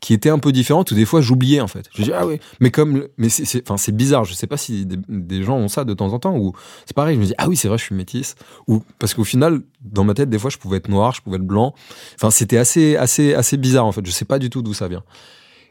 qui 0.01 0.13
était 0.13 0.30
un 0.30 0.38
peu 0.38 0.51
différente 0.51 0.92
ou 0.92 0.95
des 0.95 1.06
fois 1.06 1.19
j'oubliais 1.19 1.62
en 1.62 1.68
fait. 1.68 1.90
Je 1.95 2.04
dis 2.04 2.12
ah 2.13 2.28
oui, 2.28 2.40
mais 2.60 2.69
comme 2.69 3.07
mais 3.18 3.30
c'est 3.30 3.68
enfin 3.68 3.78
c'est 3.78 3.95
bizarre, 3.95 4.24
je 4.24 4.36
sais 4.36 4.45
pas 4.45 4.57
si 4.57 4.86
des, 4.86 4.98
des, 5.10 5.42
gens 5.42 5.57
ont 5.57 5.68
ça 5.68 5.84
de 5.84 5.95
temps 5.95 6.13
en 6.13 6.19
temps 6.19 6.38
ou 6.38 6.54
c'est 6.86 6.95
pareil, 6.95 7.16
je 7.16 7.22
me 7.22 7.25
dis 7.25 7.34
ah 7.40 7.50
oui, 7.50 7.57
c'est 7.57 7.68
vrai, 7.68 7.79
je 7.79 7.86
suis 7.86 7.96
métisse 7.96 8.36
ou 8.68 8.84
parce 9.00 9.15
qu'au 9.15 9.24
final 9.24 9.62
dans 9.82 10.03
ma 10.03 10.13
tête 10.13 10.29
des 10.29 10.38
fois 10.38 10.51
je 10.51 10.60
pouvais 10.60 10.77
être 10.77 10.89
noir, 10.89 11.15
je 11.15 11.22
pouvais 11.22 11.38
être 11.38 11.48
blanc. 11.48 11.74
Enfin, 12.15 12.29
c'était 12.29 12.58
assez 12.60 12.98
assez 12.98 13.34
assez 13.34 13.58
bizarre 13.58 13.88
en 13.88 13.91
fait, 13.91 14.06
je 14.06 14.12
sais 14.12 14.25
pas 14.25 14.38
du 14.38 14.51
tout 14.51 14.62
d'où 14.62 14.75
ça 14.75 14.88
vient. 14.88 15.03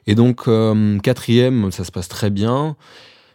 Et 0.09 0.17
donc 0.17 0.49
euh, 0.49 0.99
quatrième, 0.99 1.71
ça 1.71 1.85
se 1.85 1.93
passe 1.93 2.09
très 2.09 2.31
bien. 2.31 2.77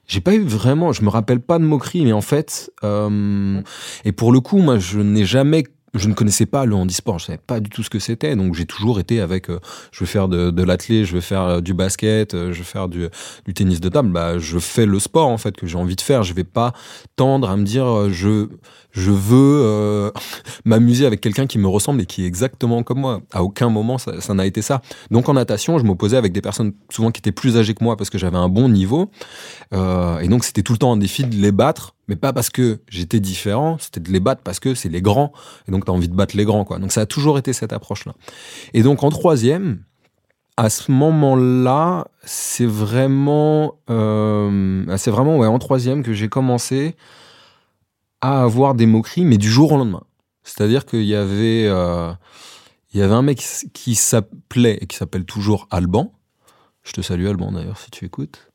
J'ai 0.07 0.21
pas 0.21 0.33
eu 0.33 0.41
vraiment, 0.41 0.93
je 0.93 1.03
me 1.03 1.09
rappelle 1.09 1.41
pas 1.41 1.59
de 1.59 1.65
moquerie, 1.65 2.05
mais 2.05 2.13
en 2.13 2.21
fait, 2.21 2.71
euh, 2.83 3.61
et 4.05 4.13
pour 4.13 4.31
le 4.31 4.39
coup, 4.39 4.57
moi, 4.57 4.79
je 4.79 4.99
n'ai 4.99 5.25
jamais 5.25 5.65
je 5.93 6.09
ne 6.09 6.13
connaissais 6.13 6.45
pas 6.45 6.65
le 6.65 6.75
handisport, 6.75 7.17
je 7.17 7.25
savais 7.25 7.39
pas 7.39 7.59
du 7.59 7.69
tout 7.69 7.81
ce 7.81 7.89
que 7.89 7.97
c'était, 7.97 8.35
donc 8.35 8.53
j'ai 8.53 8.65
toujours 8.65 8.99
été 8.99 9.19
avec, 9.19 9.49
euh, 9.49 9.59
je 9.91 10.01
vais 10.01 10.05
faire 10.05 10.27
de, 10.27 10.51
de 10.51 10.63
l'athlé, 10.63 11.05
je 11.05 11.13
vais 11.13 11.21
faire 11.21 11.41
euh, 11.41 11.61
du 11.61 11.73
basket, 11.73 12.33
je 12.33 12.57
vais 12.57 12.63
faire 12.63 12.87
du, 12.87 13.07
du, 13.45 13.53
tennis 13.53 13.79
de 13.79 13.89
table, 13.89 14.11
bah 14.11 14.37
je 14.37 14.59
fais 14.59 14.85
le 14.85 14.99
sport 14.99 15.27
en 15.27 15.37
fait 15.37 15.55
que 15.55 15.65
j'ai 15.65 15.77
envie 15.77 15.95
de 15.95 16.01
faire. 16.01 16.23
Je 16.23 16.33
vais 16.33 16.43
pas 16.43 16.73
tendre 17.15 17.49
à 17.49 17.57
me 17.57 17.63
dire 17.63 18.09
je 18.11 18.47
je 18.97 19.11
veux 19.11 19.61
euh, 19.63 20.11
m'amuser 20.65 21.05
avec 21.05 21.21
quelqu'un 21.21 21.47
qui 21.47 21.57
me 21.59 21.67
ressemble 21.67 22.01
et 22.01 22.05
qui 22.05 22.23
est 22.23 22.27
exactement 22.27 22.83
comme 22.83 22.99
moi. 22.99 23.21
À 23.31 23.43
aucun 23.43 23.69
moment 23.69 23.97
ça, 23.97 24.33
n'a 24.33 24.45
été 24.45 24.61
ça. 24.61 24.81
Donc 25.11 25.29
en 25.29 25.33
natation, 25.33 25.77
je 25.77 25.83
m'opposais 25.83 26.17
avec 26.17 26.33
des 26.33 26.41
personnes 26.41 26.73
souvent 26.89 27.11
qui 27.11 27.19
étaient 27.19 27.31
plus 27.31 27.57
âgées 27.57 27.73
que 27.73 27.83
moi 27.83 27.95
parce 27.95 28.09
que 28.09 28.17
j'avais 28.17 28.37
un 28.37 28.49
bon 28.49 28.69
niveau, 28.69 29.09
euh, 29.73 30.19
et 30.19 30.27
donc 30.27 30.43
c'était 30.43 30.63
tout 30.63 30.73
le 30.73 30.79
temps 30.79 30.91
un 30.91 30.97
défi 30.97 31.23
de 31.23 31.35
les 31.35 31.51
battre 31.51 31.95
mais 32.07 32.15
pas 32.15 32.31
parce 32.33 32.49
que 32.49 32.79
j'étais 32.89 33.19
différent, 33.19 33.77
c'était 33.79 33.99
de 33.99 34.09
les 34.11 34.19
battre 34.19 34.41
parce 34.41 34.59
que 34.59 34.73
c'est 34.75 34.89
les 34.89 35.01
grands, 35.01 35.33
et 35.67 35.71
donc 35.71 35.85
tu 35.85 35.91
as 35.91 35.93
envie 35.93 36.07
de 36.07 36.15
battre 36.15 36.37
les 36.37 36.45
grands, 36.45 36.63
quoi. 36.63 36.79
Donc 36.79 36.91
ça 36.91 37.01
a 37.01 37.05
toujours 37.05 37.37
été 37.37 37.51
cette 37.51 37.73
approche-là. 37.73 38.13
Et 38.73 38.81
donc 38.81 39.03
en 39.03 39.09
troisième, 39.09 39.83
à 40.55 40.69
ce 40.69 40.91
moment-là, 40.91 42.07
c'est 42.23 42.65
vraiment, 42.65 43.75
euh, 43.89 44.97
c'est 44.97 45.11
vraiment 45.11 45.37
ouais, 45.37 45.47
en 45.47 45.59
troisième 45.59 46.01
que 46.01 46.13
j'ai 46.13 46.29
commencé 46.29 46.95
à 48.21 48.41
avoir 48.43 48.75
des 48.75 48.85
moqueries, 48.85 49.25
mais 49.25 49.37
du 49.37 49.49
jour 49.49 49.71
au 49.73 49.77
lendemain. 49.77 50.03
C'est-à-dire 50.43 50.85
qu'il 50.85 51.03
y 51.03 51.15
avait, 51.15 51.67
euh, 51.67 52.11
il 52.93 52.99
y 52.99 53.03
avait 53.03 53.13
un 53.13 53.21
mec 53.21 53.45
qui 53.73 53.95
s'appelait 53.95 54.77
et 54.81 54.87
qui 54.87 54.95
s'appelle 54.95 55.25
toujours 55.25 55.67
Alban. 55.71 56.13
Je 56.83 56.93
te 56.93 57.01
salue 57.01 57.27
Alban 57.27 57.51
d'ailleurs 57.51 57.77
si 57.77 57.91
tu 57.91 58.05
écoutes 58.05 58.49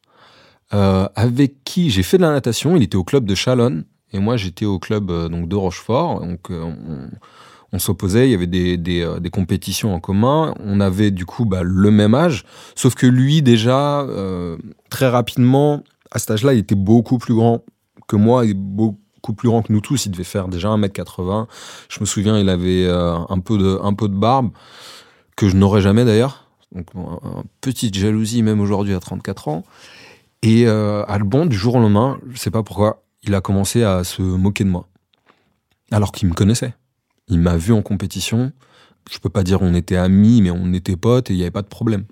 euh, 0.73 1.07
avec 1.15 1.65
qui 1.65 1.91
j'ai 1.91 2.03
fait 2.03 2.17
de 2.17 2.23
la 2.23 2.31
natation. 2.31 2.77
Il 2.77 2.83
était 2.83 2.97
au 2.97 3.05
club 3.05 3.27
de 3.27 3.35
Chalonne 3.35 3.85
et 4.11 4.19
moi 4.19 4.39
j'étais 4.39 4.65
au 4.65 4.79
club 4.79 5.11
euh, 5.11 5.29
donc 5.29 5.49
de 5.49 5.55
Rochefort. 5.55 6.21
Donc 6.21 6.51
on, 6.51 7.79
s'opposait, 7.79 8.29
il 8.29 8.33
y 8.33 8.35
avait 8.35 8.47
des, 8.47 9.31
compétitions 9.31 9.95
en 9.95 10.01
commun. 10.01 10.55
On 10.61 10.81
avait 10.81 11.11
du 11.11 11.27
coup 11.27 11.45
bah, 11.45 11.63
le 11.63 11.91
même 11.91 12.15
âge, 12.15 12.45
sauf 12.75 12.95
que 12.95 13.07
lui 13.07 13.43
déjà 13.43 14.07
très 14.89 15.09
rapidement 15.09 15.83
à 16.11 16.19
cet 16.19 16.31
âge-là, 16.31 16.55
il 16.55 16.61
était 16.61 16.75
beaucoup 16.75 17.19
plus 17.19 17.35
grand 17.35 17.65
que 18.09 18.17
moi 18.17 18.45
plus 19.33 19.49
grand 19.49 19.63
que 19.63 19.73
nous 19.73 19.81
tous. 19.81 20.07
Il 20.07 20.13
devait 20.13 20.25
faire 20.25 20.49
déjà 20.49 20.69
1m80. 20.71 21.47
Je 21.89 22.01
me 22.01 22.05
souviens, 22.05 22.39
il 22.39 22.49
avait 22.49 22.85
euh, 22.87 23.17
un, 23.29 23.39
peu 23.39 23.57
de, 23.57 24.17
barbe, 24.17 24.51
que 25.37 25.49
je 25.49 25.57
n'aurais 25.57 25.81
jamais 25.81 26.05
d'ailleurs. 26.05 26.49
Donc, 26.73 26.87
petite 27.61 27.95
jalousie, 27.95 28.43
même 28.43 28.61
aujourd'hui 28.61 28.95
à 28.95 29.01
34 29.01 29.49
ans. 29.49 29.63
Et 30.43 30.67
euh, 30.67 31.05
Alban, 31.07 31.47
du 31.47 31.57
jour 31.57 31.77
au 31.77 31.79
lendemain, 31.79 32.19
je 32.31 32.39
sais 32.39 32.51
pas 32.51 32.65
pourquoi, 32.65 33.05
il 33.23 33.35
a 33.35 33.41
commencé 33.41 33.85
à 33.85 34.03
se 34.03 34.23
moquer 34.23 34.65
de 34.65 34.71
moi. 34.71 34.89
Alors 35.93 36.11
qu'il 36.11 36.29
me 36.29 36.35
connaissait. 36.35 36.75
Il 37.29 37.39
m'a 37.39 37.57
vu 37.57 37.73
en 37.73 37.83
compétition. 37.83 38.53
Je 39.11 39.19
peux 39.19 39.29
pas 39.29 39.45
dire 39.45 39.63
on 39.63 39.75
était 39.75 39.97
amis, 39.97 40.43
mais 40.43 40.51
on 40.51 40.73
était 40.73 40.97
potes 40.97 41.31
et 41.31 41.35
il 41.35 41.37
n'y 41.37 41.43
avait 41.43 41.51
pas 41.51 41.63
de 41.63 41.69
problème. 41.69 42.05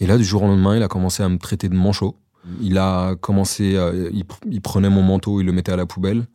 Et 0.00 0.06
là, 0.06 0.18
du 0.18 0.24
jour 0.24 0.42
au 0.42 0.46
lendemain, 0.46 0.76
il 0.76 0.82
a 0.82 0.88
commencé 0.88 1.22
à 1.22 1.28
me 1.28 1.38
traiter 1.38 1.68
de 1.68 1.76
manchot. 1.76 2.16
Il 2.60 2.78
a 2.78 3.14
commencé, 3.16 3.76
euh, 3.76 4.10
il, 4.12 4.24
pr- 4.24 4.38
il 4.50 4.60
prenait 4.60 4.90
mon 4.90 5.02
manteau, 5.02 5.40
il 5.40 5.46
le 5.46 5.52
mettait 5.52 5.72
à 5.72 5.76
la 5.76 5.86
poubelle. 5.86 6.26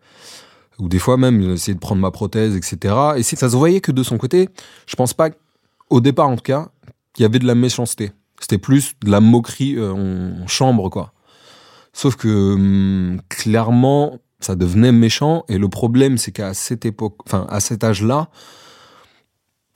Ou 0.80 0.88
des 0.90 1.00
fois 1.00 1.18
même, 1.18 1.42
il 1.42 1.50
essayait 1.52 1.74
de 1.76 1.80
prendre 1.80 2.02
ma 2.02 2.12
prothèse, 2.12 2.56
etc. 2.56 2.96
Et 3.18 3.24
ça 3.24 3.50
se 3.50 3.56
voyait 3.58 3.82
que 3.82 3.92
de 3.92 4.04
son 4.04 4.18
côté, 4.18 4.50
je 4.86 4.96
pense 4.96 5.14
pas, 5.14 5.30
au 5.90 6.02
départ 6.02 6.30
en 6.30 6.36
tout 6.36 6.44
cas, 6.44 6.70
qu'il 7.14 7.24
y 7.24 7.26
avait 7.26 7.40
de 7.40 7.48
la 7.48 7.56
méchanceté. 7.56 8.12
C'était 8.40 8.60
plus 8.60 8.94
de 9.04 9.10
la 9.10 9.20
moquerie 9.20 9.76
euh, 9.76 9.92
en, 9.92 10.44
en 10.44 10.48
chambre, 10.48 10.90
quoi. 10.90 11.14
Sauf 11.94 12.16
que 12.16 12.54
hum, 12.54 13.20
clairement, 13.28 14.20
ça 14.40 14.56
devenait 14.56 14.92
méchant. 14.92 15.44
Et 15.50 15.58
le 15.58 15.68
problème, 15.68 16.18
c'est 16.20 16.32
qu'à 16.32 16.54
cette 16.54 16.86
époque, 16.86 17.16
enfin 17.26 17.48
à 17.50 17.60
cet 17.60 17.84
âge-là, 17.84 18.30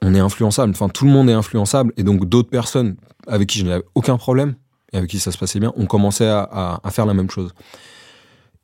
on 0.03 0.13
est 0.13 0.19
influençable. 0.19 0.71
Enfin, 0.71 0.87
tout 0.89 1.05
le 1.05 1.11
monde 1.11 1.29
est 1.29 1.33
influençable. 1.33 1.93
Et 1.97 2.03
donc 2.03 2.25
d'autres 2.25 2.49
personnes 2.49 2.95
avec 3.27 3.49
qui 3.49 3.59
je 3.59 3.65
n'avais 3.65 3.83
aucun 3.95 4.17
problème 4.17 4.53
et 4.93 4.97
avec 4.97 5.09
qui 5.09 5.19
ça 5.19 5.31
se 5.31 5.37
passait 5.37 5.59
bien, 5.59 5.73
on 5.75 5.85
commençait 5.85 6.27
à, 6.27 6.81
faire 6.91 7.05
la 7.05 7.13
même 7.13 7.29
chose. 7.29 7.53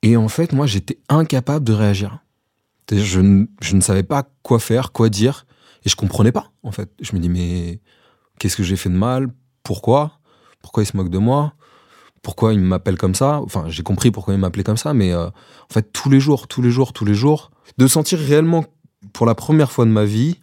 Et 0.01 0.17
en 0.17 0.27
fait, 0.27 0.53
moi, 0.53 0.65
j'étais 0.65 0.99
incapable 1.09 1.65
de 1.65 1.73
réagir. 1.73 2.19
Je, 2.91 3.19
ne- 3.19 3.81
savais 3.81 4.03
pas 4.03 4.29
quoi 4.43 4.59
faire, 4.59 4.91
quoi 4.91 5.09
dire, 5.09 5.45
et 5.85 5.89
je 5.89 5.95
comprenais 5.95 6.31
pas. 6.31 6.51
En 6.63 6.71
fait, 6.71 6.89
je 7.01 7.15
me 7.15 7.19
dis 7.19 7.29
mais 7.29 7.81
qu'est-ce 8.39 8.55
que 8.55 8.63
j'ai 8.63 8.75
fait 8.75 8.89
de 8.89 8.95
mal? 8.95 9.29
Pourquoi? 9.63 10.19
Pourquoi 10.61 10.83
il 10.83 10.85
se 10.85 10.95
moque 10.95 11.09
de 11.09 11.17
moi? 11.17 11.53
Pourquoi 12.21 12.53
il 12.53 12.59
m'appelle 12.59 12.97
comme 12.97 13.15
ça? 13.15 13.41
Enfin, 13.41 13.65
j'ai 13.67 13.83
compris 13.83 14.11
pourquoi 14.11 14.33
il 14.33 14.39
m'appelait 14.39 14.63
comme 14.63 14.77
ça, 14.77 14.93
mais 14.93 15.13
euh, 15.13 15.27
en 15.27 15.73
fait, 15.73 15.91
tous 15.93 16.09
les 16.09 16.19
jours, 16.19 16.47
tous 16.47 16.61
les 16.61 16.71
jours, 16.71 16.93
tous 16.93 17.05
les 17.05 17.13
jours, 17.13 17.51
de 17.77 17.87
sentir 17.87 18.19
réellement, 18.19 18.65
pour 19.13 19.25
la 19.25 19.35
première 19.35 19.71
fois 19.71 19.85
de 19.85 19.91
ma 19.91 20.05
vie, 20.05 20.39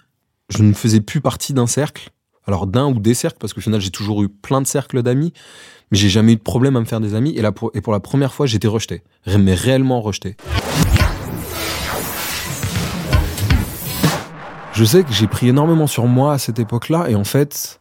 je 0.49 0.63
ne 0.63 0.73
faisais 0.73 1.01
plus 1.01 1.21
partie 1.21 1.53
d'un 1.53 1.67
cercle. 1.67 2.11
Alors 2.47 2.67
d'un 2.67 2.87
ou 2.87 2.99
des 2.99 3.15
cercles, 3.15 3.39
parce 3.41 3.53
qu'au 3.53 3.61
final, 3.61 3.81
j'ai 3.81 3.91
toujours 3.91 4.23
eu 4.23 4.29
plein 4.29 4.61
de 4.61 4.67
cercles 4.67 5.03
d'amis, 5.03 5.33
mais 5.91 5.99
j'ai 5.99 6.11
jamais 6.11 6.33
eu 6.33 6.37
de 6.37 6.43
problème 6.43 6.77
à 6.77 6.81
me 6.81 6.85
faire 6.85 7.01
des 7.01 7.15
amis. 7.15 7.33
Et, 7.37 7.43
là, 7.43 7.53
pour, 7.53 7.71
et 7.75 7.81
pour 7.81 7.93
la 7.93 8.01
première 8.01 8.35
fois, 8.35 8.47
j'étais 8.47 8.69
rejeté. 8.69 9.03
Mais 9.39 9.55
réellement 9.55 10.01
rejeté. 10.01 10.37
Je 14.75 14.85
sais 14.85 15.05
que 15.05 15.13
j'ai 15.13 15.29
pris 15.29 15.49
énormément 15.49 15.87
sur 15.87 16.07
moi 16.07 16.33
à 16.33 16.39
cette 16.39 16.59
époque-là, 16.59 17.09
et 17.09 17.15
en 17.15 17.25
fait, 17.25 17.79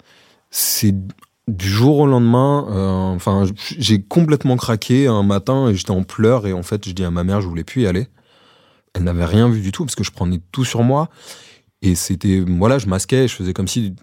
c'est 0.51 0.95
du 1.47 1.67
jour 1.67 1.97
au 1.97 2.07
lendemain, 2.07 2.67
euh, 2.69 3.15
enfin, 3.15 3.45
j'ai 3.57 4.01
complètement 4.01 4.55
craqué 4.55 5.07
un 5.07 5.23
matin 5.23 5.69
et 5.69 5.75
j'étais 5.75 5.91
en 5.91 6.03
pleurs, 6.03 6.47
et 6.47 6.53
en 6.53 6.63
fait, 6.63 6.87
je 6.87 6.93
dis 6.93 7.03
à 7.03 7.11
ma 7.11 7.23
mère, 7.23 7.41
je 7.41 7.47
voulais 7.47 7.63
plus 7.63 7.81
y 7.81 7.87
aller. 7.87 8.07
Elle 8.93 9.03
n'avait 9.03 9.25
rien 9.25 9.49
vu 9.49 9.59
du 9.59 9.71
tout, 9.71 9.83
parce 9.83 9.95
que 9.95 10.03
je 10.03 10.11
prenais 10.11 10.39
tout 10.51 10.63
sur 10.63 10.83
moi. 10.83 11.09
Et 11.81 11.95
c'était, 11.95 12.45
voilà, 12.47 12.77
je 12.77 12.87
masquais, 12.87 13.27
je 13.27 13.33
faisais 13.33 13.53
comme 13.53 13.67
si 13.67 13.95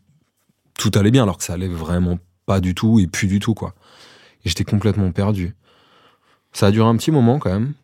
tout 0.80 0.98
allait 0.98 1.10
bien, 1.10 1.24
alors 1.24 1.36
que 1.36 1.44
ça 1.44 1.52
allait 1.52 1.68
vraiment 1.68 2.18
pas 2.46 2.60
du 2.60 2.74
tout 2.74 2.98
et 3.00 3.06
plus 3.06 3.28
du 3.28 3.38
tout, 3.38 3.54
quoi. 3.54 3.74
Et 4.44 4.48
j'étais 4.48 4.64
complètement 4.64 5.12
perdu. 5.12 5.54
Ça 6.52 6.66
a 6.66 6.70
duré 6.70 6.88
un 6.88 6.96
petit 6.96 7.10
moment 7.10 7.38
quand 7.38 7.50
même, 7.50 7.74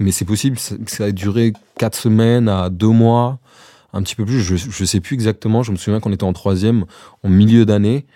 mais 0.00 0.10
c'est 0.10 0.24
possible 0.24 0.56
que 0.56 0.90
ça 0.90 1.08
ait 1.08 1.12
duré 1.12 1.52
quatre 1.78 1.96
semaines 1.96 2.48
à 2.48 2.68
deux 2.68 2.88
mois, 2.88 3.38
un 3.92 4.02
petit 4.02 4.16
peu 4.16 4.24
plus. 4.24 4.40
Je, 4.40 4.56
je 4.56 4.84
sais 4.84 5.00
plus 5.00 5.14
exactement. 5.14 5.62
Je 5.62 5.70
me 5.70 5.76
souviens 5.76 6.00
qu'on 6.00 6.12
était 6.12 6.24
en 6.24 6.32
troisième, 6.32 6.84
en 7.22 7.28
milieu 7.28 7.64
d'année, 7.64 8.06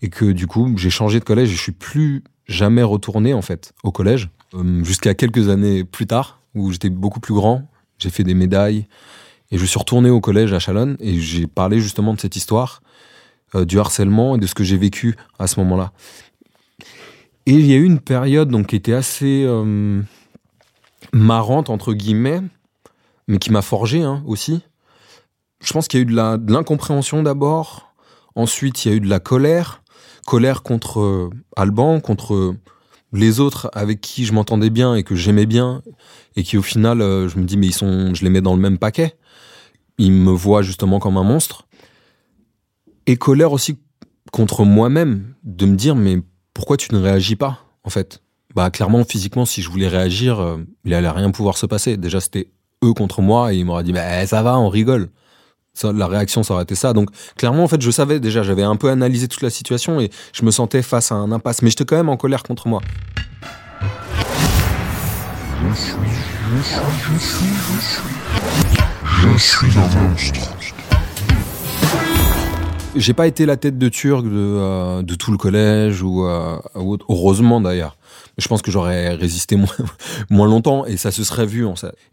et 0.00 0.08
que 0.08 0.26
du 0.26 0.46
coup, 0.46 0.72
j'ai 0.76 0.90
changé 0.90 1.18
de 1.18 1.24
collège 1.24 1.50
et 1.50 1.56
je 1.56 1.62
suis 1.62 1.72
plus 1.72 2.22
jamais 2.46 2.82
retourné 2.82 3.34
en 3.34 3.42
fait 3.42 3.72
au 3.82 3.90
collège 3.90 4.30
euh, 4.54 4.84
jusqu'à 4.84 5.14
quelques 5.14 5.48
années 5.48 5.84
plus 5.84 6.06
tard 6.06 6.40
où 6.54 6.70
j'étais 6.70 6.90
beaucoup 6.90 7.20
plus 7.20 7.34
grand. 7.34 7.68
J'ai 7.98 8.10
fait 8.10 8.24
des 8.24 8.34
médailles 8.34 8.86
et 9.50 9.58
je 9.58 9.64
suis 9.64 9.78
retourné 9.78 10.10
au 10.10 10.20
collège 10.20 10.52
à 10.52 10.58
Chalonne 10.58 10.96
et 11.00 11.18
j'ai 11.20 11.46
parlé 11.46 11.80
justement 11.80 12.14
de 12.14 12.20
cette 12.20 12.36
histoire 12.36 12.82
euh, 13.54 13.66
du 13.66 13.78
harcèlement 13.78 14.36
et 14.36 14.38
de 14.38 14.46
ce 14.46 14.54
que 14.54 14.64
j'ai 14.64 14.78
vécu 14.78 15.14
à 15.38 15.46
ce 15.46 15.60
moment-là. 15.60 15.92
Et 17.44 17.52
il 17.52 17.66
y 17.66 17.74
a 17.74 17.76
eu 17.76 17.84
une 17.84 18.00
période 18.00 18.48
donc 18.48 18.68
qui 18.68 18.76
était 18.76 18.94
assez 18.94 19.44
euh, 19.46 20.00
marrante 21.12 21.68
entre 21.68 21.92
guillemets, 21.92 22.40
mais 23.28 23.38
qui 23.38 23.52
m'a 23.52 23.60
forgé 23.60 24.02
hein, 24.02 24.22
aussi. 24.26 24.62
Je 25.60 25.72
pense 25.72 25.86
qu'il 25.86 25.98
y 25.98 26.02
a 26.02 26.04
eu 26.04 26.38
de 26.38 26.52
l'incompréhension 26.52 27.22
d'abord. 27.22 27.92
Ensuite, 28.34 28.84
il 28.84 28.90
y 28.90 28.94
a 28.94 28.96
eu 28.96 29.00
de 29.00 29.08
la 29.08 29.20
colère, 29.20 29.82
colère 30.26 30.62
contre 30.62 31.00
euh, 31.00 31.30
Alban, 31.54 32.00
contre 32.00 32.54
les 33.12 33.38
autres 33.38 33.70
avec 33.74 34.00
qui 34.00 34.24
je 34.24 34.32
m'entendais 34.32 34.70
bien 34.70 34.94
et 34.94 35.02
que 35.02 35.14
j'aimais 35.14 35.44
bien, 35.44 35.82
et 36.36 36.42
qui 36.42 36.56
au 36.56 36.62
final, 36.62 37.00
je 37.00 37.38
me 37.38 37.44
dis 37.44 37.58
mais 37.58 37.66
ils 37.66 37.74
sont, 37.74 38.14
je 38.14 38.24
les 38.24 38.30
mets 38.30 38.40
dans 38.40 38.54
le 38.54 38.60
même 38.60 38.78
paquet. 38.78 39.14
Ils 39.98 40.12
me 40.12 40.30
voient 40.30 40.62
justement 40.62 40.98
comme 40.98 41.18
un 41.18 41.22
monstre. 41.22 41.66
Et 43.06 43.16
colère 43.16 43.52
aussi 43.52 43.78
contre 44.32 44.64
moi-même, 44.64 45.34
de 45.44 45.66
me 45.66 45.76
dire 45.76 45.96
mais 45.96 46.18
pourquoi 46.54 46.76
tu 46.76 46.94
ne 46.94 47.00
réagis 47.00 47.36
pas 47.36 47.58
en 47.84 47.90
fait 47.90 48.22
Bah 48.54 48.70
clairement 48.70 49.04
physiquement 49.04 49.44
si 49.44 49.62
je 49.62 49.70
voulais 49.70 49.88
réagir, 49.88 50.40
euh, 50.40 50.58
il 50.84 50.94
allait 50.94 51.10
rien 51.10 51.30
pouvoir 51.30 51.56
se 51.56 51.66
passer. 51.66 51.96
Déjà 51.96 52.20
c'était 52.20 52.48
eux 52.84 52.92
contre 52.92 53.22
moi 53.22 53.52
et 53.52 53.58
ils 53.58 53.64
m'auraient 53.64 53.82
dit 53.82 53.92
bah 53.92 54.26
ça 54.26 54.42
va, 54.42 54.58
on 54.58 54.68
rigole. 54.68 55.10
Ça, 55.74 55.90
la 55.92 56.06
réaction 56.06 56.42
ça 56.42 56.54
aurait 56.54 56.62
été 56.62 56.74
ça. 56.74 56.92
Donc 56.92 57.10
clairement 57.36 57.64
en 57.64 57.68
fait 57.68 57.80
je 57.80 57.90
savais 57.90 58.20
déjà, 58.20 58.42
j'avais 58.42 58.62
un 58.62 58.76
peu 58.76 58.88
analysé 58.88 59.26
toute 59.26 59.42
la 59.42 59.50
situation 59.50 60.00
et 60.00 60.10
je 60.32 60.44
me 60.44 60.50
sentais 60.50 60.82
face 60.82 61.10
à 61.10 61.16
un 61.16 61.32
impasse, 61.32 61.62
mais 61.62 61.70
j'étais 61.70 61.84
quand 61.84 61.96
même 61.96 62.08
en 62.08 62.16
colère 62.16 62.42
contre 62.42 62.68
moi. 62.68 62.80
Je 65.68 65.74
suis, 65.74 65.92
je 66.56 66.62
suis, 66.62 66.80
je 67.02 67.18
suis, 67.18 67.46
je 67.68 67.80
suis. 67.80 68.22
Je 69.22 69.38
suis 69.38 69.66
monstre. 69.78 70.61
J'ai 72.94 73.14
pas 73.14 73.26
été 73.26 73.46
la 73.46 73.56
tête 73.56 73.78
de 73.78 73.88
turc 73.88 74.24
de, 74.24 74.30
euh, 74.32 75.02
de 75.02 75.14
tout 75.14 75.32
le 75.32 75.38
collège 75.38 76.02
ou, 76.02 76.26
euh, 76.26 76.58
autre. 76.74 77.06
heureusement 77.08 77.58
d'ailleurs. 77.58 77.96
Je 78.36 78.46
pense 78.48 78.60
que 78.60 78.70
j'aurais 78.70 79.14
résisté 79.14 79.56
moins, 79.56 79.68
moins 80.30 80.46
longtemps 80.46 80.84
et 80.84 80.98
ça 80.98 81.10
se 81.10 81.24
serait 81.24 81.46
vu. 81.46 81.66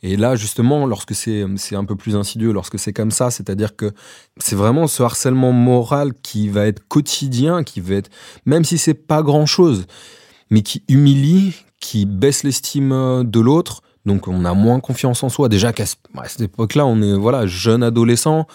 Et 0.03 0.15
là 0.15 0.37
justement, 0.37 0.85
lorsque 0.85 1.13
c'est 1.13 1.43
un 1.73 1.83
peu 1.83 1.97
plus 1.97 2.15
insidieux, 2.15 2.53
lorsque 2.53 2.79
c'est 2.79 2.93
comme 2.93 3.11
ça, 3.11 3.29
c'est-à-dire 3.29 3.75
que 3.75 3.91
c'est 4.37 4.55
vraiment 4.55 4.87
ce 4.87 5.03
harcèlement 5.03 5.51
moral 5.51 6.13
qui 6.23 6.47
va 6.47 6.65
être 6.65 6.87
quotidien, 6.87 7.63
qui 7.63 7.81
va 7.81 7.95
être 7.95 8.09
même 8.45 8.63
si 8.63 8.77
c'est 8.77 8.93
pas 8.93 9.21
grand-chose, 9.21 9.85
mais 10.49 10.61
qui 10.61 10.83
humilie, 10.87 11.55
qui 11.81 12.05
baisse 12.05 12.43
l'estime 12.43 12.93
euh, 12.93 13.23
de 13.25 13.39
l'autre. 13.41 13.81
Donc 14.05 14.29
on 14.29 14.45
a 14.45 14.53
moins 14.53 14.79
confiance 14.79 15.23
en 15.23 15.29
soi. 15.29 15.49
Déjà 15.49 15.73
qu'à 15.73 15.85
cette 15.85 16.41
époque-là, 16.41 16.85
on 16.85 17.01
est 17.01 17.17
voilà 17.17 17.47
jeune 17.47 17.83
adolescent. 17.83 18.47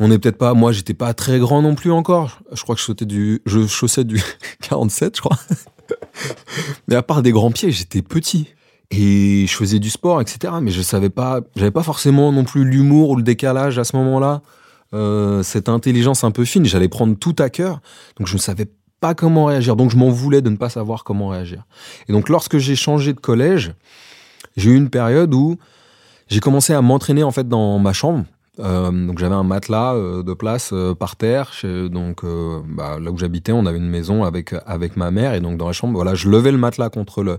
On 0.00 0.08
n'est 0.08 0.18
peut-être 0.18 0.38
pas. 0.38 0.54
Moi, 0.54 0.72
j'étais 0.72 0.94
pas 0.94 1.14
très 1.14 1.38
grand 1.38 1.62
non 1.62 1.74
plus 1.74 1.92
encore. 1.92 2.40
Je 2.52 2.62
crois 2.62 2.74
que 2.74 2.80
je 2.80 2.86
sautais 2.86 3.04
du, 3.04 3.40
je 3.46 3.66
chaussais 3.66 4.04
du 4.04 4.22
47, 4.62 5.16
je 5.16 5.20
crois. 5.20 5.38
Mais 6.88 6.96
à 6.96 7.02
part 7.02 7.22
des 7.22 7.32
grands 7.32 7.50
pieds, 7.50 7.70
j'étais 7.70 8.02
petit 8.02 8.48
et 8.90 9.46
je 9.46 9.54
faisais 9.54 9.78
du 9.78 9.90
sport, 9.90 10.20
etc. 10.20 10.54
Mais 10.60 10.70
je 10.70 10.82
savais 10.82 11.10
pas. 11.10 11.40
J'avais 11.56 11.70
pas 11.70 11.82
forcément 11.82 12.32
non 12.32 12.44
plus 12.44 12.64
l'humour 12.64 13.10
ou 13.10 13.16
le 13.16 13.22
décalage 13.22 13.78
à 13.78 13.84
ce 13.84 13.96
moment-là. 13.96 14.42
Euh, 14.92 15.42
cette 15.42 15.68
intelligence 15.68 16.22
un 16.24 16.30
peu 16.30 16.44
fine, 16.44 16.64
j'allais 16.64 16.88
prendre 16.88 17.16
tout 17.16 17.34
à 17.38 17.50
cœur. 17.50 17.80
Donc 18.18 18.28
je 18.28 18.34
ne 18.34 18.40
savais 18.40 18.66
pas 19.00 19.14
comment 19.14 19.46
réagir. 19.46 19.76
Donc 19.76 19.90
je 19.90 19.96
m'en 19.96 20.08
voulais 20.08 20.40
de 20.40 20.50
ne 20.50 20.56
pas 20.56 20.68
savoir 20.68 21.04
comment 21.04 21.28
réagir. 21.28 21.64
Et 22.08 22.12
donc 22.12 22.28
lorsque 22.28 22.58
j'ai 22.58 22.76
changé 22.76 23.12
de 23.12 23.20
collège, 23.20 23.74
j'ai 24.56 24.70
eu 24.70 24.76
une 24.76 24.90
période 24.90 25.34
où 25.34 25.56
j'ai 26.28 26.40
commencé 26.40 26.72
à 26.72 26.80
m'entraîner 26.80 27.22
en 27.22 27.32
fait 27.32 27.48
dans 27.48 27.78
ma 27.78 27.92
chambre. 27.92 28.24
Euh, 28.60 28.90
donc 28.90 29.18
j'avais 29.18 29.34
un 29.34 29.42
matelas 29.42 29.94
euh, 29.94 30.22
de 30.22 30.32
place 30.32 30.70
euh, 30.72 30.94
par 30.94 31.16
terre. 31.16 31.52
Donc 31.90 32.24
bah, 32.24 32.98
là 33.00 33.10
où 33.10 33.18
j'habitais, 33.18 33.52
on 33.52 33.66
avait 33.66 33.78
une 33.78 33.90
maison 33.90 34.24
avec 34.24 34.54
avec 34.66 34.96
ma 34.96 35.10
mère 35.10 35.34
et 35.34 35.40
donc 35.40 35.58
dans 35.58 35.66
la 35.66 35.72
chambre, 35.72 35.94
voilà, 35.94 36.14
je 36.14 36.28
levais 36.28 36.52
le 36.52 36.58
matelas 36.58 36.90
contre 36.90 37.22
le 37.22 37.38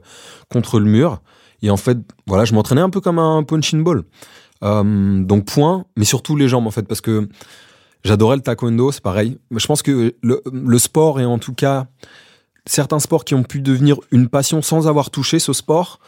contre 0.50 0.80
le 0.80 0.86
mur 0.86 1.22
et 1.62 1.70
en 1.70 1.78
fait, 1.78 1.98
voilà, 2.28 2.46
je 2.46 2.54
m'entraînais 2.54 2.82
un 2.82 2.90
peu 2.90 3.02
comme 3.02 3.20
un 3.20 3.44
punching 3.44 3.84
ball. 3.84 4.04
Donc 4.62 5.46
point, 5.46 5.86
mais 5.96 6.06
surtout 6.06 6.36
les 6.36 6.48
jambes 6.48 6.66
en 6.66 6.72
fait 6.72 6.88
parce 6.88 7.02
que 7.02 7.28
j'adorais 8.04 8.36
le 8.36 8.42
taekwondo, 8.42 8.92
c'est 8.92 9.04
pareil. 9.04 9.38
Je 9.52 9.66
pense 9.68 9.84
que 9.84 10.16
le 10.24 10.78
sport 10.80 11.20
et 11.20 11.26
en 11.26 11.38
tout 11.38 11.54
cas 11.54 11.88
certains 12.66 13.00
sports 13.00 13.26
qui 13.26 13.36
ont 13.36 13.44
pu 13.44 13.62
devenir 13.62 13.98
une 14.12 14.28
passion 14.28 14.62
sans 14.62 14.88
avoir 14.88 15.12
touché 15.12 15.40
ce 15.40 15.54
sport, 15.54 16.00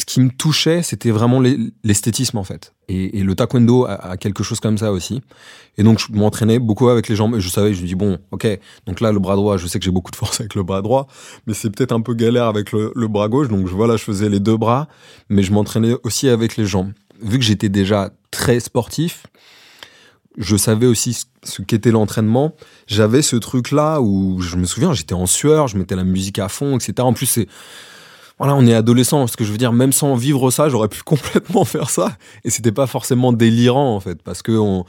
ce 0.00 0.06
qui 0.06 0.20
me 0.20 0.30
touchait, 0.30 0.82
c'était 0.82 1.10
vraiment 1.10 1.40
l'esthétisme 1.84 2.38
en 2.38 2.44
fait. 2.44 2.72
Et, 2.88 3.22
le 3.22 3.34
taekwondo 3.34 3.84
a, 3.86 4.16
quelque 4.16 4.42
chose 4.42 4.58
comme 4.58 4.78
ça 4.78 4.92
aussi. 4.92 5.20
Et 5.76 5.82
donc 5.82 5.98
je 5.98 6.12
m'entraînais 6.12 6.58
beaucoup 6.58 6.88
avec 6.88 7.08
les 7.08 7.16
jambes. 7.16 7.36
Et 7.36 7.40
je 7.40 7.48
savais, 7.48 7.74
je 7.74 7.82
me 7.82 7.86
dis 7.86 7.94
bon, 7.94 8.18
ok. 8.30 8.46
Donc 8.86 9.00
là, 9.00 9.12
le 9.12 9.18
bras 9.18 9.36
droit, 9.36 9.58
je 9.58 9.66
sais 9.66 9.78
que 9.78 9.84
j'ai 9.84 9.90
beaucoup 9.90 10.10
de 10.10 10.16
force 10.16 10.40
avec 10.40 10.54
le 10.54 10.62
bras 10.62 10.80
droit, 10.80 11.06
mais 11.46 11.54
c'est 11.54 11.70
peut-être 11.70 11.92
un 11.92 12.00
peu 12.00 12.14
galère 12.14 12.44
avec 12.44 12.72
le, 12.72 12.92
bras 13.08 13.28
gauche. 13.28 13.48
Donc 13.48 13.66
voilà, 13.68 13.96
je 13.96 14.04
faisais 14.04 14.28
les 14.28 14.40
deux 14.40 14.56
bras, 14.56 14.88
mais 15.28 15.42
je 15.42 15.52
m'entraînais 15.52 15.94
aussi 16.02 16.28
avec 16.28 16.56
les 16.56 16.66
jambes. 16.66 16.92
Vu 17.20 17.38
que 17.38 17.44
j'étais 17.44 17.68
déjà 17.68 18.10
très 18.30 18.58
sportif, 18.58 19.26
je 20.38 20.56
savais 20.56 20.86
aussi 20.86 21.26
ce 21.42 21.62
qu'était 21.62 21.90
l'entraînement. 21.90 22.54
J'avais 22.86 23.20
ce 23.20 23.36
truc-là 23.36 24.00
où 24.00 24.40
je 24.40 24.56
me 24.56 24.64
souviens, 24.64 24.94
j'étais 24.94 25.14
en 25.14 25.26
sueur, 25.26 25.68
je 25.68 25.76
mettais 25.76 25.96
la 25.96 26.04
musique 26.04 26.38
à 26.38 26.48
fond, 26.48 26.76
etc. 26.78 26.94
En 27.00 27.12
plus, 27.12 27.26
c'est 27.26 27.48
voilà, 28.40 28.54
on 28.56 28.66
est 28.66 28.72
adolescent. 28.72 29.26
Ce 29.26 29.36
que 29.36 29.44
je 29.44 29.52
veux 29.52 29.58
dire, 29.58 29.70
même 29.70 29.92
sans 29.92 30.14
vivre 30.14 30.50
ça, 30.50 30.70
j'aurais 30.70 30.88
pu 30.88 31.02
complètement 31.04 31.66
faire 31.66 31.90
ça. 31.90 32.16
Et 32.42 32.50
c'était 32.50 32.72
pas 32.72 32.86
forcément 32.86 33.34
délirant, 33.34 33.94
en 33.94 34.00
fait, 34.00 34.22
parce 34.22 34.40
que 34.40 34.52
on, 34.52 34.86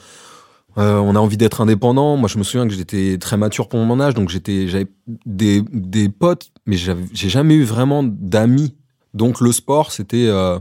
euh, 0.78 0.96
on 1.00 1.18
a 1.18 1.20
envie 1.20 1.36
d'être 1.36 1.60
indépendant. 1.60 2.16
Moi, 2.16 2.30
je 2.30 2.38
me 2.38 2.44
souviens 2.44 2.66
que 2.66 2.74
j'étais 2.74 3.18
très 3.20 3.36
mature 3.36 3.68
pour 3.68 3.82
mon 3.82 4.00
âge, 4.00 4.14
donc 4.14 4.30
j'étais, 4.30 4.70
j'avais 4.70 4.88
des, 5.26 5.64
des 5.74 6.08
potes, 6.08 6.52
mais 6.66 6.78
j'ai 6.78 7.30
jamais 7.30 7.56
eu 7.56 7.64
vraiment 7.64 8.04
d'amis. 8.04 8.74
Donc 9.14 9.42
le 9.42 9.52
sport, 9.52 9.92
c'était, 9.92 10.28
euh, 10.28 10.58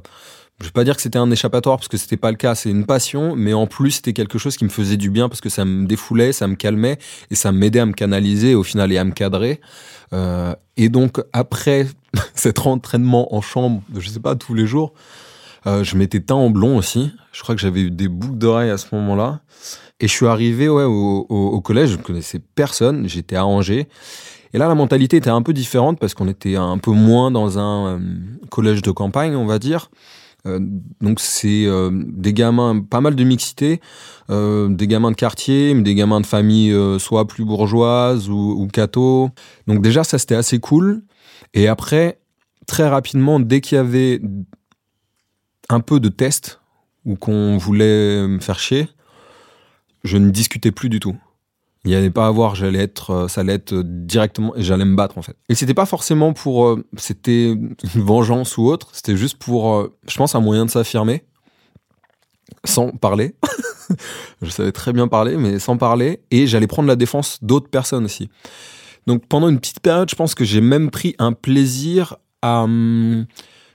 je 0.60 0.66
vais 0.66 0.72
pas 0.72 0.84
dire 0.84 0.94
que 0.94 1.02
c'était 1.02 1.18
un 1.18 1.30
échappatoire 1.30 1.78
parce 1.78 1.88
que 1.88 1.96
c'était 1.96 2.18
pas 2.18 2.30
le 2.30 2.36
cas. 2.36 2.54
C'est 2.54 2.70
une 2.70 2.84
passion, 2.84 3.34
mais 3.34 3.54
en 3.54 3.66
plus 3.66 3.92
c'était 3.92 4.12
quelque 4.12 4.38
chose 4.38 4.56
qui 4.56 4.64
me 4.64 4.70
faisait 4.70 4.98
du 4.98 5.10
bien 5.10 5.28
parce 5.28 5.40
que 5.40 5.48
ça 5.48 5.64
me 5.64 5.86
défoulait, 5.86 6.32
ça 6.32 6.46
me 6.46 6.54
calmait 6.54 6.98
et 7.30 7.34
ça 7.34 7.50
m'aidait 7.50 7.80
à 7.80 7.86
me 7.86 7.92
canaliser 7.92 8.54
au 8.54 8.62
final 8.62 8.92
et 8.92 8.98
à 8.98 9.04
me 9.04 9.12
cadrer. 9.12 9.60
Euh, 10.12 10.54
et 10.76 10.88
donc 10.88 11.22
après 11.32 11.86
cet 12.34 12.66
entraînement 12.66 13.34
en 13.34 13.40
chambre, 13.40 13.82
je 13.96 14.08
sais 14.08 14.20
pas, 14.20 14.36
tous 14.36 14.54
les 14.54 14.66
jours, 14.66 14.92
euh, 15.66 15.82
je 15.82 15.96
m'étais 15.96 16.20
teint 16.20 16.34
en 16.34 16.50
blond 16.50 16.76
aussi. 16.76 17.10
Je 17.32 17.42
crois 17.42 17.54
que 17.54 17.60
j'avais 17.60 17.80
eu 17.80 17.90
des 17.90 18.08
boucles 18.08 18.38
d'oreilles 18.38 18.70
à 18.70 18.78
ce 18.78 18.94
moment-là. 18.94 19.40
Et 20.00 20.08
je 20.08 20.12
suis 20.12 20.26
arrivé 20.26 20.68
ouais, 20.68 20.84
au, 20.84 21.60
collège, 21.62 21.90
je 21.90 21.96
ne 21.96 22.02
connaissais 22.02 22.40
personne, 22.54 23.06
j'étais 23.06 23.36
à 23.36 23.44
Angers. 23.44 23.86
Et 24.52 24.58
là, 24.58 24.66
la 24.66 24.74
mentalité 24.74 25.18
était 25.18 25.30
un 25.30 25.42
peu 25.42 25.52
différente 25.52 25.98
parce 25.98 26.14
qu'on 26.14 26.26
était 26.26 26.56
un 26.56 26.78
peu 26.78 26.90
moins 26.90 27.30
dans 27.30 27.58
un 27.58 27.86
euh, 27.86 27.98
collège 28.50 28.82
de 28.82 28.90
campagne, 28.90 29.36
on 29.36 29.46
va 29.46 29.58
dire. 29.58 29.90
Euh, 30.46 30.58
donc 31.00 31.20
c'est 31.20 31.66
des 31.90 32.32
gamins, 32.32 32.80
pas 32.80 33.00
mal 33.00 33.14
de 33.14 33.24
mixité, 33.24 33.80
des 34.28 34.86
gamins 34.86 35.10
de 35.10 35.16
quartier, 35.16 35.74
des 35.74 35.94
gamins 35.94 36.20
de 36.20 36.26
famille 36.26 36.74
soit 36.98 37.26
plus 37.26 37.44
bourgeoise 37.44 38.28
ou, 38.28 38.54
ou 38.58 38.66
catho. 38.68 39.30
Donc 39.66 39.82
déjà 39.82 40.04
ça 40.04 40.18
c'était 40.18 40.36
assez 40.36 40.60
cool. 40.60 41.02
Et 41.54 41.68
après, 41.68 42.20
très 42.66 42.88
rapidement, 42.88 43.40
dès 43.40 43.60
qu'il 43.60 43.76
y 43.76 43.78
avait 43.78 44.20
un 45.68 45.80
peu 45.80 46.00
de 46.00 46.08
test 46.08 46.60
ou 47.04 47.16
qu'on 47.16 47.56
voulait 47.56 48.26
me 48.26 48.40
faire 48.40 48.58
chier, 48.58 48.88
je 50.04 50.16
ne 50.16 50.30
discutais 50.30 50.70
plus 50.70 50.88
du 50.88 51.00
tout. 51.00 51.16
Il 51.84 51.90
n'y 51.90 51.96
avait 51.96 52.10
pas 52.10 52.26
à 52.26 52.30
voir, 52.30 52.54
j'allais 52.54 52.80
être, 52.80 53.10
euh, 53.10 53.28
ça 53.28 53.40
allait 53.40 53.54
être 53.54 53.74
directement, 53.82 54.52
j'allais 54.56 54.84
me 54.84 54.96
battre 54.96 55.16
en 55.16 55.22
fait. 55.22 55.36
Et 55.48 55.54
c'était 55.54 55.72
pas 55.72 55.86
forcément 55.86 56.34
pour, 56.34 56.66
euh, 56.66 56.84
c'était 56.98 57.52
une 57.52 57.74
vengeance 57.94 58.58
ou 58.58 58.66
autre, 58.66 58.88
c'était 58.92 59.16
juste 59.16 59.38
pour, 59.38 59.74
euh, 59.74 59.96
je 60.06 60.16
pense, 60.18 60.34
un 60.34 60.40
moyen 60.40 60.66
de 60.66 60.70
s'affirmer, 60.70 61.24
sans 62.64 62.90
parler. 62.90 63.34
je 64.42 64.50
savais 64.50 64.72
très 64.72 64.92
bien 64.92 65.08
parler, 65.08 65.38
mais 65.38 65.58
sans 65.58 65.78
parler, 65.78 66.20
et 66.30 66.46
j'allais 66.46 66.66
prendre 66.66 66.86
la 66.86 66.96
défense 66.96 67.38
d'autres 67.40 67.70
personnes 67.70 68.04
aussi. 68.04 68.28
Donc 69.06 69.26
pendant 69.26 69.48
une 69.48 69.58
petite 69.58 69.80
période, 69.80 70.10
je 70.10 70.16
pense 70.16 70.34
que 70.34 70.44
j'ai 70.44 70.60
même 70.60 70.90
pris 70.90 71.14
un 71.18 71.32
plaisir 71.32 72.16
à 72.42 72.64
hum, 72.64 73.24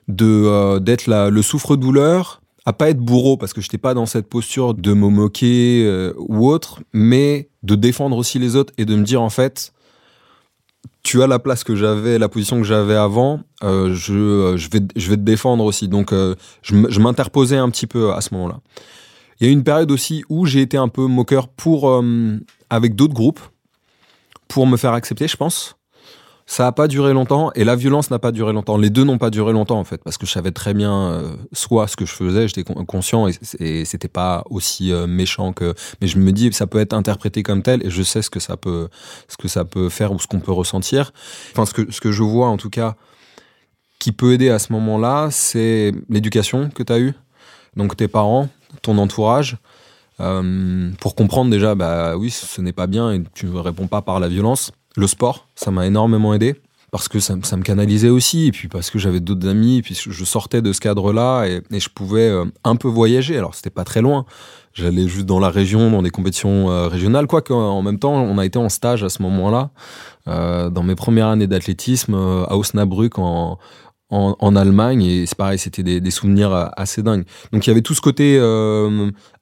de 0.07 0.77
d'être 0.77 1.07
le 1.07 1.41
souffre-douleur, 1.41 2.41
à 2.65 2.73
pas 2.73 2.89
être 2.89 2.99
bourreau 2.99 3.37
parce 3.37 3.53
que 3.53 3.61
je 3.61 3.67
n'étais 3.67 3.77
pas 3.77 3.93
dans 3.93 4.05
cette 4.05 4.27
posture 4.27 4.73
de 4.73 4.93
me 4.93 5.07
moquer 5.09 5.83
euh, 5.85 6.13
ou 6.17 6.47
autre, 6.47 6.81
mais 6.93 7.49
de 7.63 7.75
défendre 7.75 8.17
aussi 8.17 8.39
les 8.39 8.55
autres 8.55 8.73
et 8.77 8.85
de 8.85 8.95
me 8.95 9.03
dire 9.03 9.21
en 9.21 9.29
fait, 9.29 9.73
tu 11.03 11.21
as 11.21 11.27
la 11.27 11.37
place 11.37 11.63
que 11.63 11.75
j'avais, 11.75 12.17
la 12.17 12.29
position 12.29 12.57
que 12.57 12.63
j'avais 12.63 12.95
avant, 12.95 13.41
euh, 13.63 13.93
je, 13.93 14.55
je, 14.57 14.69
vais, 14.69 14.81
je 14.95 15.09
vais 15.09 15.17
te 15.17 15.21
défendre 15.21 15.63
aussi. 15.63 15.87
Donc 15.87 16.11
je 16.63 16.99
m'interposais 16.99 17.57
un 17.57 17.69
petit 17.69 17.87
peu 17.87 18.11
à 18.13 18.21
ce 18.21 18.33
moment-là. 18.33 18.59
Il 19.39 19.45
y 19.45 19.47
a 19.47 19.51
eu 19.51 19.53
une 19.53 19.63
période 19.63 19.91
aussi 19.91 20.23
où 20.29 20.45
j'ai 20.45 20.61
été 20.61 20.77
un 20.77 20.87
peu 20.87 21.05
moqueur 21.05 21.49
pour 21.49 22.03
avec 22.69 22.95
d'autres 22.95 23.13
groupes 23.13 23.41
pour 24.47 24.65
me 24.65 24.77
faire 24.77 24.93
accepter, 24.93 25.27
je 25.27 25.37
pense. 25.37 25.75
Ça 26.47 26.63
n'a 26.63 26.71
pas 26.71 26.87
duré 26.87 27.11
longtemps 27.11 27.51
et 27.55 27.63
la 27.63 27.75
violence 27.75 28.11
n'a 28.11 28.19
pas 28.19 28.31
duré 28.31 28.53
longtemps. 28.53 28.77
Les 28.77 28.91
deux 28.91 29.03
n'ont 29.03 29.17
pas 29.17 29.31
duré 29.31 29.51
longtemps 29.51 29.79
en 29.79 29.83
fait 29.83 30.03
parce 30.03 30.19
que 30.19 30.27
je 30.27 30.31
savais 30.31 30.51
très 30.51 30.75
bien 30.75 30.93
euh, 30.93 31.35
soit 31.53 31.87
ce 31.87 31.95
que 31.95 32.05
je 32.05 32.13
faisais, 32.13 32.47
j'étais 32.47 32.63
conscient 32.63 33.27
et, 33.27 33.83
c'était 33.85 34.07
pas 34.07 34.43
aussi 34.51 34.91
euh, 34.91 35.07
méchant 35.07 35.53
que. 35.53 35.73
Mais 36.01 36.07
je 36.07 36.19
me 36.19 36.31
dis 36.31 36.53
ça 36.53 36.67
peut 36.67 36.79
être 36.79 36.93
interprété 36.93 37.41
comme 37.41 37.63
tel 37.63 37.83
et 37.83 37.89
je 37.89 38.03
sais 38.03 38.21
ce 38.21 38.29
que 38.29 38.39
ça 38.39 38.57
peut, 38.57 38.89
ce 39.27 39.37
que 39.37 39.47
ça 39.47 39.65
peut 39.65 39.89
faire 39.89 40.11
ou 40.11 40.19
ce 40.19 40.27
qu'on 40.27 40.39
peut 40.39 40.51
ressentir. 40.51 41.13
Enfin 41.51 41.65
ce 41.65 41.73
que 41.73 41.91
ce 41.91 41.99
que 41.99 42.11
je 42.11 42.21
vois 42.21 42.47
en 42.47 42.57
tout 42.57 42.69
cas 42.69 42.95
qui 43.97 44.11
peut 44.11 44.33
aider 44.33 44.51
à 44.51 44.59
ce 44.59 44.71
moment-là, 44.73 45.29
c'est 45.31 45.93
l'éducation 46.09 46.69
que 46.69 46.83
tu 46.83 46.93
as 46.93 46.99
eue. 46.99 47.13
Donc 47.75 47.97
tes 47.97 48.07
parents, 48.07 48.49
ton 48.83 48.99
entourage. 48.99 49.57
Euh, 50.19 50.91
pour 50.99 51.15
comprendre 51.15 51.49
déjà, 51.51 51.75
bah 51.75 52.15
oui, 52.15 52.29
ce 52.29 52.61
n'est 52.61 52.71
pas 52.71 52.87
bien 52.87 53.11
et 53.11 53.23
tu 53.33 53.47
ne 53.47 53.57
réponds 53.57 53.87
pas 53.87 54.01
par 54.01 54.19
la 54.19 54.27
violence. 54.27 54.71
Le 54.97 55.07
sport, 55.07 55.47
ça 55.55 55.71
m'a 55.71 55.85
énormément 55.85 56.33
aidé 56.33 56.55
parce 56.91 57.09
que 57.09 57.19
ça, 57.19 57.35
me 57.35 57.61
canalisait 57.61 58.07
aussi 58.07 58.47
et 58.47 58.51
puis 58.51 58.69
parce 58.69 58.89
que 58.89 58.97
j'avais 58.97 59.19
d'autres 59.19 59.49
amis 59.49 59.77
et 59.77 59.81
puis 59.81 59.99
je 60.01 60.23
sortais 60.23 60.61
de 60.61 60.71
ce 60.71 60.79
cadre-là 60.79 61.45
et, 61.45 61.61
je 61.77 61.89
pouvais 61.89 62.29
euh, 62.29 62.45
un 62.63 62.77
peu 62.77 62.87
voyager. 62.87 63.37
Alors 63.37 63.53
c'était 63.53 63.69
pas 63.69 63.83
très 63.83 64.01
loin. 64.01 64.25
J'allais 64.73 65.07
juste 65.07 65.25
dans 65.25 65.39
la 65.39 65.49
région, 65.49 65.91
dans 65.91 66.01
des 66.01 66.09
compétitions 66.09 66.69
euh, 66.69 66.87
régionales, 66.87 67.27
quoi 67.27 67.41
qu'en 67.41 67.81
même 67.81 67.99
temps, 67.99 68.13
on 68.13 68.37
a 68.37 68.45
été 68.45 68.57
en 68.57 68.69
stage 68.69 69.03
à 69.03 69.09
ce 69.09 69.21
moment-là, 69.23 69.71
dans 70.25 70.83
mes 70.83 70.95
premières 70.95 71.27
années 71.27 71.47
d'athlétisme 71.47 72.13
à 72.13 72.55
Osnabrück 72.55 73.19
en, 73.19 73.59
en, 74.09 74.55
Allemagne 74.55 75.03
et 75.03 75.25
c'est 75.25 75.37
pareil, 75.37 75.59
c'était 75.59 75.83
des, 75.83 76.11
souvenirs 76.11 76.71
assez 76.77 77.03
dingues. 77.03 77.25
Donc 77.51 77.67
il 77.67 77.69
y 77.69 77.71
avait 77.71 77.81
tout 77.81 77.93
ce 77.93 78.01
côté 78.01 78.39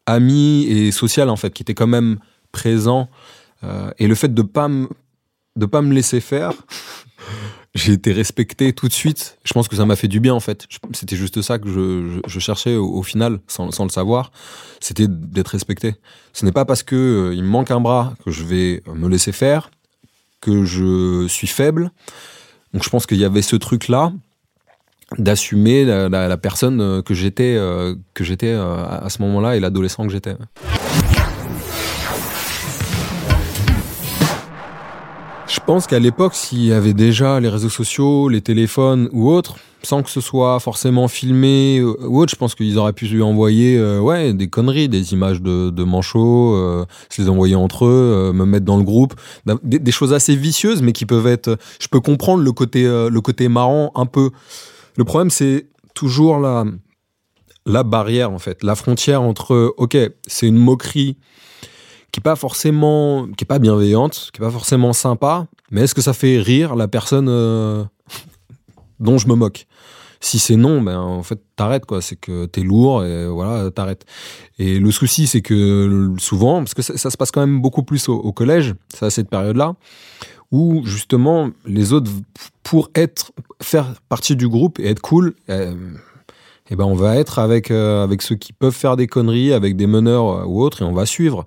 ami 0.05 0.63
et 0.63 0.91
social 0.91 1.29
en 1.29 1.35
fait 1.35 1.51
qui 1.51 1.61
était 1.61 1.75
quand 1.75 1.87
même 1.87 2.17
présent 2.51 3.09
euh, 3.63 3.91
et 3.97 4.07
le 4.07 4.15
fait 4.15 4.33
de 4.33 4.41
pas 4.41 4.69
de 5.55 5.65
pas 5.65 5.81
me 5.81 5.93
laisser 5.93 6.19
faire 6.19 6.53
j'ai 7.75 7.93
été 7.93 8.13
respecté 8.13 8.71
tout 8.73 8.87
de 8.87 8.93
suite. 8.93 9.37
Je 9.43 9.53
pense 9.53 9.67
que 9.67 9.75
ça 9.75 9.85
m'a 9.85 9.95
fait 9.95 10.07
du 10.07 10.19
bien 10.19 10.33
en 10.33 10.39
fait. 10.39 10.67
C'était 10.93 11.15
juste 11.15 11.41
ça 11.41 11.57
que 11.57 11.69
je, 12.27 12.39
cherchais 12.39 12.75
au, 12.75 13.01
final 13.01 13.39
sans, 13.47 13.67
le 13.83 13.89
savoir. 13.89 14.31
C'était 14.79 15.07
d'être 15.07 15.49
respecté. 15.49 15.95
Ce 16.33 16.45
n'est 16.45 16.51
pas 16.51 16.65
parce 16.65 16.83
que 16.83 16.95
euh, 16.95 17.35
il 17.35 17.43
me 17.43 17.49
manque 17.49 17.71
un 17.71 17.81
bras 17.81 18.13
que 18.23 18.31
je 18.31 18.43
vais 18.43 18.83
me 18.93 19.09
laisser 19.09 19.31
faire 19.31 19.71
que 20.39 20.65
je 20.65 21.25
suis 21.27 21.47
faible. 21.47 21.89
Donc 22.73 22.83
je 22.83 22.89
pense 22.89 23.05
qu'il 23.05 23.17
y 23.17 23.25
avait 23.25 23.41
ce 23.41 23.55
truc 23.55 23.87
là 23.87 24.13
d'assumer 25.17 25.85
la, 25.85 26.37
personne 26.37 26.81
euh, 26.81 27.01
que 27.01 27.13
j'étais 27.13 27.55
euh, 27.55 27.95
que 28.13 28.23
j'étais 28.23 28.51
à 28.51 29.07
ce 29.09 29.21
moment-là 29.21 29.55
et 29.55 29.59
l'adolescent 29.59 30.05
que 30.05 30.11
j'étais. 30.11 30.35
Je 35.53 35.59
pense 35.59 35.85
qu'à 35.85 35.99
l'époque, 35.99 36.33
s'il 36.33 36.65
y 36.65 36.73
avait 36.73 36.95
déjà 36.95 37.39
les 37.39 37.47
réseaux 37.47 37.69
sociaux, 37.69 38.27
les 38.27 38.41
téléphones 38.41 39.07
ou 39.11 39.29
autres, 39.29 39.57
sans 39.83 40.01
que 40.01 40.09
ce 40.09 40.19
soit 40.19 40.59
forcément 40.59 41.07
filmé 41.07 41.79
ou 41.83 42.19
autre, 42.19 42.31
je 42.31 42.35
pense 42.35 42.55
qu'ils 42.55 42.79
auraient 42.79 42.91
pu 42.91 43.05
lui 43.05 43.21
envoyer 43.21 43.79
ouais, 43.99 44.33
des 44.33 44.47
conneries, 44.47 44.89
des 44.89 45.13
images 45.13 45.43
de, 45.43 45.83
manchots, 45.83 46.55
euh, 46.55 46.85
se 47.09 47.21
les 47.21 47.29
envoyer 47.29 47.53
entre 47.53 47.85
eux, 47.85 48.31
me 48.33 48.45
mettre 48.45 48.65
dans 48.65 48.77
le 48.77 48.83
groupe, 48.83 49.13
des, 49.45 49.77
des, 49.77 49.91
choses 49.91 50.11
assez 50.11 50.35
vicieuses, 50.35 50.81
mais 50.81 50.91
qui 50.91 51.05
peuvent 51.05 51.27
être. 51.27 51.59
Je 51.79 51.87
peux 51.87 51.99
comprendre 51.99 52.41
le 52.41 52.51
côté, 52.51 52.85
le 52.85 53.21
côté 53.21 53.47
marrant 53.47 53.91
un 53.93 54.07
peu 54.07 54.31
le 54.97 55.03
problème, 55.03 55.29
c'est 55.29 55.67
toujours 55.93 56.39
la, 56.39 56.65
la 57.67 57.83
barrière, 57.83 58.31
en 58.31 58.39
fait, 58.39 58.63
la 58.63 58.73
frontière 58.73 59.21
entre, 59.21 59.75
ok, 59.77 59.95
c'est 60.25 60.47
une 60.47 60.57
moquerie 60.57 61.17
qui 62.13 62.19
est 62.19 62.23
pas 62.23 62.35
forcément, 62.35 63.25
qui 63.35 63.43
est 63.43 63.45
pas 63.45 63.57
bienveillante, 63.57 64.29
qui 64.31 64.39
est 64.39 64.45
pas 64.45 64.51
forcément 64.51 64.93
sympa, 64.93 65.47
mais 65.71 65.81
est-ce 65.81 65.95
que 65.95 66.01
ça 66.01 66.13
fait 66.13 66.37
rire 66.37 66.75
la 66.75 66.87
personne 66.87 67.27
euh, 67.27 67.83
dont 68.99 69.17
je 69.17 69.27
me 69.27 69.33
moque? 69.33 69.65
Si 70.19 70.37
c'est 70.37 70.55
non, 70.55 70.81
ben 70.81 70.99
en 70.99 71.23
fait 71.23 71.41
t'arrêtes 71.55 71.85
quoi, 71.85 72.01
c'est 72.01 72.15
que 72.15 72.45
t'es 72.45 72.61
lourd 72.61 73.03
et 73.03 73.27
voilà 73.27 73.71
t'arrêtes. 73.71 74.05
Et 74.59 74.79
le 74.79 74.91
souci 74.91 75.25
c'est 75.25 75.41
que 75.41 76.13
souvent, 76.19 76.59
parce 76.59 76.75
que 76.75 76.83
ça, 76.83 77.09
se 77.09 77.17
passe 77.17 77.31
quand 77.31 77.41
même 77.41 77.61
beaucoup 77.61 77.83
plus 77.83 78.07
au, 78.07 78.31
collège, 78.31 78.75
c'est 78.93 79.05
à 79.05 79.09
cette 79.09 79.29
période-là, 79.29 79.73
où 80.51 80.85
justement 80.85 81.49
les 81.65 81.93
autres, 81.93 82.11
pour 82.61 82.91
être, 82.93 83.31
faire 83.61 83.95
partie 84.07 84.35
du 84.35 84.47
groupe 84.47 84.79
et 84.79 84.87
être 84.87 85.01
cool, 85.01 85.33
euh, 85.49 85.73
eh 86.69 86.75
ben 86.75 86.85
on 86.85 86.95
va 86.95 87.17
être 87.17 87.39
avec, 87.39 87.71
euh, 87.71 88.03
avec 88.03 88.21
ceux 88.21 88.35
qui 88.35 88.53
peuvent 88.53 88.73
faire 88.73 88.95
des 88.95 89.07
conneries, 89.07 89.53
avec 89.53 89.75
des 89.75 89.87
meneurs 89.87 90.27
euh, 90.27 90.45
ou 90.45 90.61
autres, 90.61 90.81
et 90.81 90.85
on 90.85 90.93
va 90.93 91.05
suivre. 91.05 91.45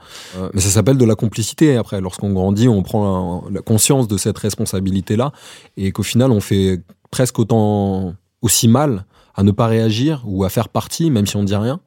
mais 0.52 0.61
ça 0.61 0.68
s'appelle 0.68 0.98
de 0.98 1.05
la 1.05 1.14
complicité. 1.14 1.76
Après, 1.76 2.00
lorsqu'on 2.00 2.33
grandit, 2.33 2.68
on 2.68 2.83
prend 2.83 3.44
la, 3.50 3.62
conscience 3.62 4.09
de 4.09 4.16
cette 4.18 4.38
responsabilité-là, 4.38 5.33
et 5.76 5.92
qu'au 5.92 6.02
final, 6.02 6.31
on 6.31 6.40
fait 6.40 6.83
presque 7.11 7.38
autant 7.38 8.14
aussi 8.42 8.68
mal 8.68 9.07
à 9.35 9.42
ne 9.42 9.50
pas 9.50 9.66
réagir 9.66 10.22
ou 10.26 10.44
à 10.44 10.48
faire 10.48 10.68
partie, 10.68 11.11
même 11.11 11.26
si 11.26 11.37
on 11.37 11.44
dit 11.44 11.57
rien, 11.57 11.81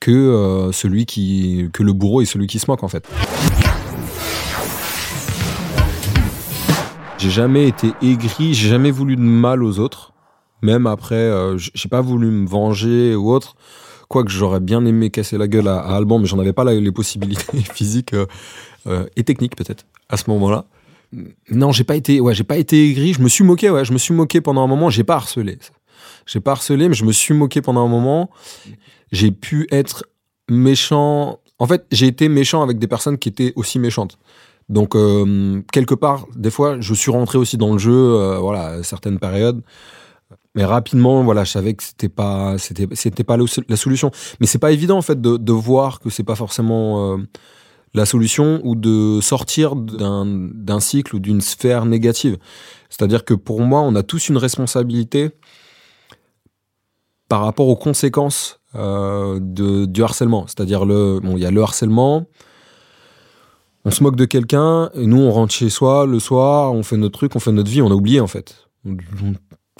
que 0.00 0.10
euh, 0.10 0.72
celui 0.72 1.06
qui, 1.06 1.70
que 1.72 1.82
le 1.82 1.92
bourreau 1.92 2.20
et 2.20 2.26
celui 2.26 2.46
qui 2.46 2.58
se 2.58 2.70
moque 2.70 2.82
en 2.82 2.88
fait. 2.88 3.08
J'ai 7.18 7.30
jamais 7.30 7.68
été 7.68 7.92
aigri, 8.02 8.52
j'ai 8.52 8.68
jamais 8.68 8.90
voulu 8.90 9.16
de 9.16 9.22
mal 9.22 9.62
aux 9.62 9.78
autres. 9.78 10.13
Même 10.64 10.86
après, 10.86 11.14
euh, 11.14 11.58
j'ai 11.58 11.90
pas 11.90 12.00
voulu 12.00 12.28
me 12.28 12.48
venger 12.48 13.14
ou 13.14 13.30
autre. 13.30 13.54
Quoique 14.08 14.30
j'aurais 14.30 14.60
bien 14.60 14.82
aimé 14.86 15.10
casser 15.10 15.36
la 15.36 15.46
gueule 15.46 15.68
à, 15.68 15.80
Alban, 15.80 16.18
mais 16.18 16.24
j'en 16.24 16.38
avais 16.38 16.54
pas 16.54 16.64
les 16.64 16.90
possibilités 16.90 17.58
physiques 17.74 18.14
euh, 18.14 18.24
euh, 18.86 19.04
et 19.14 19.24
techniques 19.24 19.56
peut-être 19.56 19.84
à 20.08 20.16
ce 20.16 20.30
moment-là. 20.30 20.64
Non, 21.50 21.70
j'ai 21.70 21.84
pas 21.84 21.96
été, 21.96 22.18
ouais, 22.18 22.34
j'ai 22.34 22.44
pas 22.44 22.56
été 22.56 22.88
aigri. 22.88 23.12
Je 23.12 23.20
me 23.20 23.28
suis 23.28 23.44
moqué, 23.44 23.68
ouais, 23.68 23.84
je 23.84 23.92
me 23.92 23.98
suis 23.98 24.14
moqué 24.14 24.40
pendant 24.40 24.64
un 24.64 24.66
moment. 24.66 24.88
J'ai 24.88 25.04
pas 25.04 25.16
harcelé. 25.16 25.58
J'ai 26.24 26.40
pas 26.40 26.52
harcelé, 26.52 26.88
mais 26.88 26.94
je 26.94 27.04
me 27.04 27.12
suis 27.12 27.34
moqué 27.34 27.60
pendant 27.60 27.84
un 27.84 27.88
moment. 27.88 28.30
J'ai 29.12 29.32
pu 29.32 29.66
être 29.70 30.06
méchant. 30.48 31.40
En 31.58 31.66
fait, 31.66 31.84
j'ai 31.92 32.06
été 32.06 32.30
méchant 32.30 32.62
avec 32.62 32.78
des 32.78 32.86
personnes 32.86 33.18
qui 33.18 33.28
étaient 33.28 33.52
aussi 33.54 33.78
méchantes. 33.78 34.16
Donc 34.70 34.96
euh, 34.96 35.60
quelque 35.72 35.94
part, 35.94 36.26
des 36.34 36.50
fois, 36.50 36.80
je 36.80 36.94
suis 36.94 37.10
rentré 37.10 37.36
aussi 37.36 37.58
dans 37.58 37.74
le 37.74 37.78
jeu, 37.78 38.38
voilà, 38.38 38.66
à 38.68 38.82
certaines 38.82 39.18
périodes. 39.18 39.60
Mais 40.54 40.64
rapidement, 40.64 41.24
voilà, 41.24 41.44
je 41.44 41.50
savais 41.50 41.74
que 41.74 41.82
c'était 41.82 42.08
pas, 42.08 42.58
c'était, 42.58 42.86
c'était 42.92 43.24
pas 43.24 43.36
la 43.36 43.76
solution. 43.76 44.10
Mais 44.38 44.46
c'est 44.46 44.58
pas 44.58 44.70
évident 44.70 44.96
en 44.96 45.02
fait 45.02 45.20
de, 45.20 45.36
de 45.36 45.52
voir 45.52 45.98
que 45.98 46.10
c'est 46.10 46.22
pas 46.22 46.36
forcément 46.36 47.14
euh, 47.14 47.18
la 47.94 48.06
solution 48.06 48.60
ou 48.64 48.74
de 48.74 49.20
sortir 49.20 49.74
d'un, 49.76 50.80
cycle 50.80 51.16
ou 51.16 51.18
d'une 51.18 51.40
sphère 51.40 51.86
négative. 51.86 52.38
C'est-à-dire 52.90 53.24
que 53.24 53.34
pour 53.34 53.60
moi, 53.62 53.80
on 53.80 53.94
a 53.94 54.02
tous 54.02 54.28
une 54.28 54.36
responsabilité 54.36 55.30
par 57.28 57.40
rapport 57.42 57.68
aux 57.68 57.76
conséquences 57.76 58.60
euh, 58.74 59.38
de, 59.40 59.86
du 59.86 60.02
harcèlement. 60.02 60.46
C'est-à-dire 60.46 60.84
le, 60.84 61.20
bon, 61.20 61.36
il 61.36 61.42
y 61.42 61.46
a 61.46 61.50
le 61.50 61.62
harcèlement, 61.62 62.26
on 63.84 63.90
se 63.90 64.02
moque 64.02 64.16
de 64.16 64.24
quelqu'un, 64.24 64.90
et 64.94 65.06
nous, 65.06 65.20
on 65.20 65.30
rentre 65.30 65.52
chez 65.52 65.68
soi 65.68 66.06
le 66.06 66.18
soir, 66.18 66.72
on 66.72 66.82
fait 66.82 66.96
notre 66.96 67.18
truc, 67.18 67.36
on 67.36 67.40
fait 67.40 67.52
notre 67.52 67.70
vie, 67.70 67.82
on 67.82 67.90
a 67.90 67.94
oublié, 67.94 68.20
en 68.20 68.26
fait. 68.26 68.68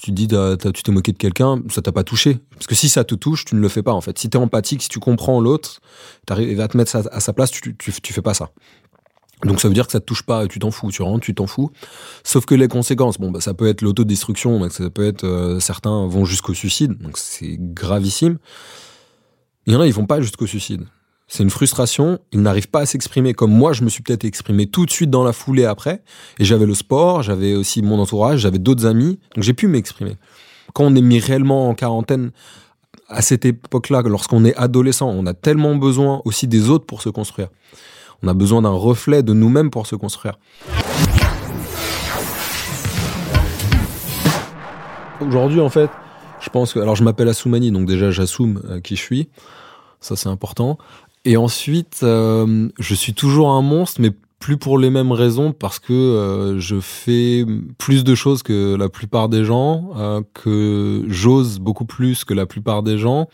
Tu 0.03 0.11
dis, 0.11 0.27
tu 0.27 0.83
t'es 0.83 0.93
moqué 0.93 1.13
de 1.13 1.19
quelqu'un, 1.19 1.63
ça 1.71 1.81
t'a 1.81 1.93
pas 1.93 2.03
touché. 2.03 2.39
Parce 2.55 2.67
que 2.67 2.75
si 2.75 2.89
ça 2.89 3.05
te 3.05 3.15
touche, 3.15 3.45
tu 3.45 3.55
ne 3.55 3.61
le 3.61 3.69
fais 3.69 3.83
pas, 3.83 3.93
en 3.93 4.01
fait. 4.01 4.19
Si 4.19 4.29
t'es 4.29 4.39
empathique, 4.39 4.83
si 4.83 4.89
tu 4.89 4.99
comprends 4.99 5.41
l'autre, 5.41 5.81
t'arrives 6.27 6.61
à 6.61 6.69
te 6.69 6.77
mettre 6.77 6.97
à 6.97 7.21
sa 7.21 7.33
place, 7.33 7.53
tu, 7.53 7.77
fais 7.91 8.23
pas 8.23 8.35
ça. 8.35 8.51
Donc 9.45 9.61
ça 9.61 9.69
veut 9.69 9.75
dire 9.75 9.87
que 9.87 9.93
ça 9.93 10.01
te 10.01 10.05
touche 10.05 10.23
pas, 10.23 10.47
tu 10.47 10.59
t'en 10.59 10.71
fous, 10.71 10.91
tu 10.91 11.03
rentres, 11.03 11.25
tu 11.25 11.35
t'en 11.35 11.47
fous. 11.47 11.71
Sauf 12.23 12.47
que 12.47 12.55
les 12.55 12.69
conséquences, 12.69 13.19
bon, 13.19 13.31
bah, 13.31 13.41
ça 13.41 13.55
peut 13.55 13.69
être 13.69 13.83
l'autodestruction, 13.83 14.69
ça 14.71 14.91
peut 14.91 15.07
être 15.07 15.25
euh, 15.25 15.61
certains 15.61 16.07
vont 16.07 16.25
jusqu'au 16.25 16.55
suicide, 16.55 16.97
donc 16.99 17.19
c'est 17.19 17.57
gravissime. 17.59 18.39
Il 19.67 19.75
y 19.75 19.77
en 19.77 19.81
a, 19.81 19.87
ils 19.87 19.93
vont 19.93 20.07
pas 20.07 20.21
jusqu'au 20.21 20.47
suicide. 20.47 20.85
C'est 21.27 21.43
une 21.43 21.51
frustration, 21.51 22.19
ils 22.33 22.43
n'arrivent 22.43 22.69
pas 22.69 22.81
à 22.81 22.87
s'exprimer 22.87 23.33
comme 23.33 23.51
moi 23.51 23.73
je 23.73 23.83
me 23.83 23.89
suis 23.89 24.03
peut-être 24.03 24.25
exprimé 24.25 24.67
tout 24.67 24.85
de 24.85 24.91
suite 24.91 25.11
dans 25.11 25.25
la 25.25 25.33
foulée 25.33 25.65
après. 25.65 26.03
Et 26.39 26.45
j'avais 26.45 26.67
le 26.67 26.75
sport, 26.75 27.23
j'avais 27.23 27.55
aussi 27.55 27.83
mon 27.83 27.99
entourage, 27.99 28.41
j'avais 28.41 28.59
d'autres 28.59 28.87
amis, 28.87 29.19
donc 29.35 29.43
j'ai 29.43 29.55
pu 29.55 29.67
m'exprimer. 29.67 30.17
Quand 30.75 30.85
on 30.85 30.95
est 30.95 31.01
mis 31.01 31.19
réellement 31.19 31.69
en 31.69 31.75
quarantaine, 31.75 32.31
à 33.09 33.23
cette 33.23 33.45
époque-là, 33.45 34.03
lorsqu'on 34.03 34.45
est 34.45 34.55
adolescent, 34.57 35.09
on 35.09 35.27
a 35.27 35.35
tellement 35.35 35.77
besoin 35.77 36.21
aussi 36.25 36.47
des 36.47 36.69
autres 36.69 36.87
pour 36.87 37.01
se 37.01 37.09
construire. 37.09 37.49
On 38.23 38.29
a 38.29 38.35
besoin 38.35 38.63
d'un 38.63 38.71
reflet 38.71 39.23
de 39.23 39.33
nous-mêmes 39.33 39.71
pour 39.71 39.87
se 39.87 39.97
construire. 39.97 40.39
Aujourd'hui, 45.21 45.61
en 45.61 45.69
fait, 45.69 45.91
je 46.41 46.51
pense 46.51 46.73
que. 46.73 46.81
Alors, 46.81 46.97
je 46.97 47.05
m'appelle 47.05 47.29
Assoumani, 47.29 47.71
donc 47.71 47.87
déjà, 47.87 48.11
j'assume 48.11 48.61
euh, 48.69 48.81
qui 48.81 48.97
je 48.97 49.03
suis. 49.03 49.29
Ça, 50.01 50.17
c'est 50.17 50.29
important. 50.29 50.77
Et 51.25 51.37
ensuite, 51.37 52.01
euh, 52.03 52.69
je 52.79 52.95
suis 52.95 53.15
toujours 53.15 53.51
un 53.51 53.63
monstre, 53.63 54.01
mais 54.01 54.11
plus 54.39 54.59
pour 54.59 54.79
les 54.79 54.91
mêmes 54.91 55.13
raisons, 55.13 55.53
parce 55.53 55.79
que 55.79 55.93
euh, 55.95 56.61
je 56.61 56.79
fais 56.81 57.47
plus 57.79 58.05
de 58.05 58.15
choses 58.15 58.43
que 58.43 58.75
la 58.75 58.91
plupart 58.91 59.31
des 59.31 59.43
gens, 59.43 59.93
euh, 59.97 60.21
que 60.35 61.03
j'ose 61.09 61.59
beaucoup 61.61 61.87
plus 61.87 62.25
que 62.25 62.35
la 62.35 62.45
plupart 62.45 62.83
des 62.83 62.99
gens. 62.99 63.29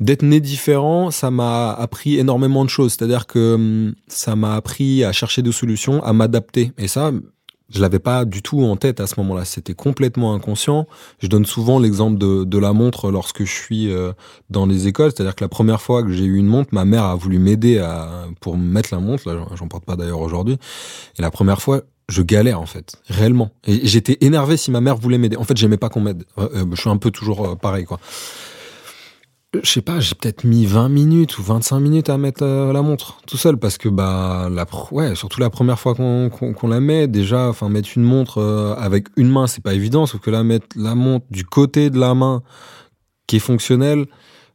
D'être 0.00 0.22
né 0.22 0.40
différent, 0.40 1.10
ça 1.10 1.30
m'a 1.30 1.72
appris 1.72 2.18
énormément 2.18 2.62
de 2.64 2.68
choses. 2.68 2.92
C'est-à-dire 2.92 3.26
que 3.26 3.54
hum, 3.54 3.94
ça 4.06 4.36
m'a 4.36 4.54
appris 4.54 5.02
à 5.02 5.12
chercher 5.12 5.40
des 5.40 5.52
solutions, 5.52 6.02
à 6.04 6.12
m'adapter. 6.12 6.72
Et 6.76 6.88
ça, 6.88 7.10
je 7.74 7.80
l'avais 7.80 7.98
pas 7.98 8.24
du 8.24 8.40
tout 8.40 8.62
en 8.62 8.76
tête 8.76 9.00
à 9.00 9.06
ce 9.06 9.14
moment-là. 9.18 9.44
C'était 9.44 9.74
complètement 9.74 10.32
inconscient. 10.32 10.86
Je 11.18 11.26
donne 11.26 11.44
souvent 11.44 11.80
l'exemple 11.80 12.18
de, 12.18 12.44
de, 12.44 12.58
la 12.58 12.72
montre 12.72 13.10
lorsque 13.10 13.44
je 13.44 13.52
suis 13.52 13.92
euh, 13.92 14.12
dans 14.48 14.64
les 14.64 14.86
écoles. 14.86 15.10
C'est-à-dire 15.10 15.34
que 15.34 15.44
la 15.44 15.48
première 15.48 15.82
fois 15.82 16.04
que 16.04 16.12
j'ai 16.12 16.24
eu 16.24 16.36
une 16.36 16.46
montre, 16.46 16.68
ma 16.72 16.84
mère 16.84 17.02
a 17.02 17.16
voulu 17.16 17.38
m'aider 17.38 17.78
à, 17.78 18.26
pour 18.40 18.56
mettre 18.56 18.90
la 18.92 19.00
montre. 19.00 19.28
Là, 19.28 19.44
j'en 19.56 19.66
porte 19.66 19.84
pas 19.84 19.96
d'ailleurs 19.96 20.20
aujourd'hui. 20.20 20.56
Et 21.18 21.22
la 21.22 21.32
première 21.32 21.60
fois, 21.60 21.82
je 22.08 22.22
galère 22.22 22.60
en 22.60 22.66
fait, 22.66 22.94
réellement. 23.08 23.50
Et 23.66 23.86
j'étais 23.86 24.18
énervé 24.20 24.56
si 24.56 24.70
ma 24.70 24.80
mère 24.80 24.96
voulait 24.96 25.18
m'aider. 25.18 25.36
En 25.36 25.44
fait, 25.44 25.56
j'aimais 25.56 25.76
pas 25.76 25.88
qu'on 25.88 26.00
m'aide. 26.00 26.24
Euh, 26.38 26.48
euh, 26.54 26.64
je 26.72 26.80
suis 26.80 26.90
un 26.90 26.96
peu 26.96 27.10
toujours 27.10 27.58
pareil, 27.58 27.84
quoi 27.84 27.98
je 29.62 29.70
sais 29.70 29.82
pas, 29.82 30.00
j'ai 30.00 30.14
peut-être 30.14 30.44
mis 30.44 30.66
20 30.66 30.88
minutes 30.88 31.38
ou 31.38 31.42
25 31.42 31.80
minutes 31.80 32.08
à 32.08 32.18
mettre 32.18 32.42
euh, 32.42 32.72
la 32.72 32.82
montre 32.82 33.20
tout 33.26 33.36
seul 33.36 33.56
parce 33.56 33.78
que 33.78 33.88
bah 33.88 34.48
la 34.50 34.66
ouais, 34.90 35.14
surtout 35.14 35.40
la 35.40 35.50
première 35.50 35.78
fois 35.78 35.94
qu'on 35.94 36.68
la 36.68 36.80
met 36.80 37.06
déjà 37.06 37.48
enfin 37.48 37.68
mettre 37.68 37.90
une 37.96 38.02
montre 38.02 38.38
euh, 38.38 38.74
avec 38.76 39.08
une 39.16 39.28
main, 39.28 39.46
c'est 39.46 39.62
pas 39.62 39.74
évident 39.74 40.06
sauf 40.06 40.20
que 40.20 40.30
là 40.30 40.42
mettre 40.42 40.66
la 40.76 40.94
montre 40.94 41.26
du 41.30 41.44
côté 41.44 41.90
de 41.90 41.98
la 41.98 42.14
main 42.14 42.42
qui 43.26 43.36
est 43.36 43.40
fonctionnelle 43.40 44.06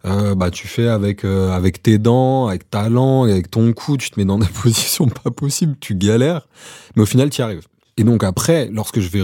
euh, 0.05 0.35
bah 0.35 0.49
tu 0.51 0.67
fais 0.67 0.87
avec 0.87 1.25
avec 1.25 1.83
tes 1.83 1.97
dents, 1.97 2.47
avec 2.47 2.69
ta 2.69 2.89
langue, 2.89 3.29
avec 3.29 3.51
ton 3.51 3.73
cou, 3.73 3.97
tu 3.97 4.09
te 4.09 4.19
mets 4.19 4.25
dans 4.25 4.39
des 4.39 4.47
positions 4.63 5.07
pas 5.07 5.31
possibles, 5.31 5.75
tu 5.79 5.95
galères, 5.95 6.47
mais 6.95 7.03
au 7.03 7.07
final 7.07 7.29
tu 7.29 7.39
y 7.39 7.43
arrives. 7.43 7.67
Et 7.97 8.03
donc 8.03 8.23
après, 8.23 8.69
lorsque 8.71 8.99
je 9.01 9.09
vais 9.09 9.21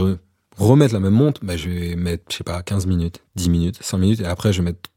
remettre 0.58 0.94
la 0.94 1.00
même 1.00 1.14
montre, 1.14 1.42
bah, 1.44 1.58
je 1.58 1.70
vais 1.70 1.96
mettre, 1.96 2.24
je 2.30 2.38
sais 2.38 2.44
pas, 2.44 2.62
15 2.62 2.86
minutes, 2.88 3.22
10 3.36 3.50
minutes, 3.50 3.78
5 3.82 3.98
minutes, 3.98 4.22
et 4.22 4.26
après 4.26 4.54
je 4.54 4.62
vais 4.62 4.66
mettre 4.66 4.90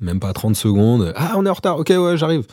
même 0.00 0.20
pas 0.20 0.32
30 0.32 0.56
secondes. 0.56 1.12
Ah, 1.16 1.34
on 1.36 1.46
est 1.46 1.48
en 1.50 1.54
retard. 1.54 1.78
Ok, 1.78 1.90
ouais, 1.90 2.16
j'arrive. 2.16 2.44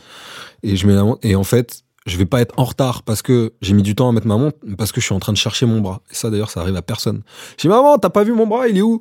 Et 0.62 0.76
je 0.76 0.86
mets 0.86 0.94
la 0.94 1.04
montre. 1.04 1.20
Et 1.22 1.34
en 1.34 1.44
fait, 1.44 1.82
je 2.06 2.16
vais 2.16 2.26
pas 2.26 2.40
être 2.40 2.54
en 2.56 2.64
retard 2.64 3.02
parce 3.02 3.22
que 3.22 3.52
j'ai 3.60 3.74
mis 3.74 3.82
du 3.82 3.94
temps 3.94 4.08
à 4.08 4.12
mettre 4.12 4.26
ma 4.26 4.36
montre, 4.36 4.58
parce 4.76 4.92
que 4.92 5.00
je 5.00 5.06
suis 5.06 5.14
en 5.14 5.20
train 5.20 5.32
de 5.32 5.38
chercher 5.38 5.66
mon 5.66 5.80
bras. 5.80 6.02
Et 6.10 6.14
ça, 6.14 6.30
d'ailleurs, 6.30 6.50
ça 6.50 6.60
arrive 6.60 6.76
à 6.76 6.82
personne. 6.82 7.22
Je 7.56 7.62
dis, 7.62 7.68
maman, 7.68 7.98
t'as 7.98 8.10
pas 8.10 8.24
vu 8.24 8.32
mon 8.32 8.46
bras, 8.46 8.68
il 8.68 8.78
est 8.78 8.82
où? 8.82 9.00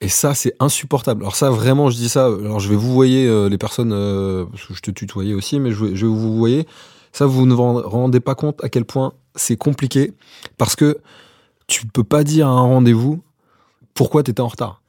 Et 0.00 0.08
ça, 0.08 0.34
c'est 0.34 0.54
insupportable. 0.58 1.22
Alors 1.22 1.36
ça, 1.36 1.50
vraiment, 1.50 1.90
je 1.90 1.96
dis 1.96 2.08
ça. 2.08 2.26
Alors 2.26 2.60
je 2.60 2.68
vais 2.68 2.76
vous 2.76 2.92
voyer 2.92 3.26
euh, 3.28 3.48
les 3.48 3.58
personnes, 3.58 3.92
euh, 3.92 4.44
je 4.54 4.80
te 4.80 4.90
tutoyais 4.90 5.34
aussi, 5.34 5.60
mais 5.60 5.70
je 5.70 5.84
vais, 5.84 5.96
je 5.96 6.06
vais 6.06 6.12
vous 6.12 6.36
voyer. 6.36 6.66
Ça, 7.12 7.26
vous 7.26 7.46
ne 7.46 7.54
vous 7.54 7.80
rendez 7.82 8.20
pas 8.20 8.34
compte 8.34 8.62
à 8.64 8.68
quel 8.68 8.84
point 8.84 9.12
c'est 9.34 9.56
compliqué 9.56 10.12
parce 10.58 10.76
que 10.76 10.98
tu 11.72 11.86
peux 11.86 12.04
pas 12.04 12.22
dire 12.22 12.48
à 12.48 12.50
un 12.50 12.60
rendez-vous 12.60 13.22
pourquoi 13.94 14.22
t'étais 14.22 14.42
en 14.42 14.48
retard. 14.48 14.82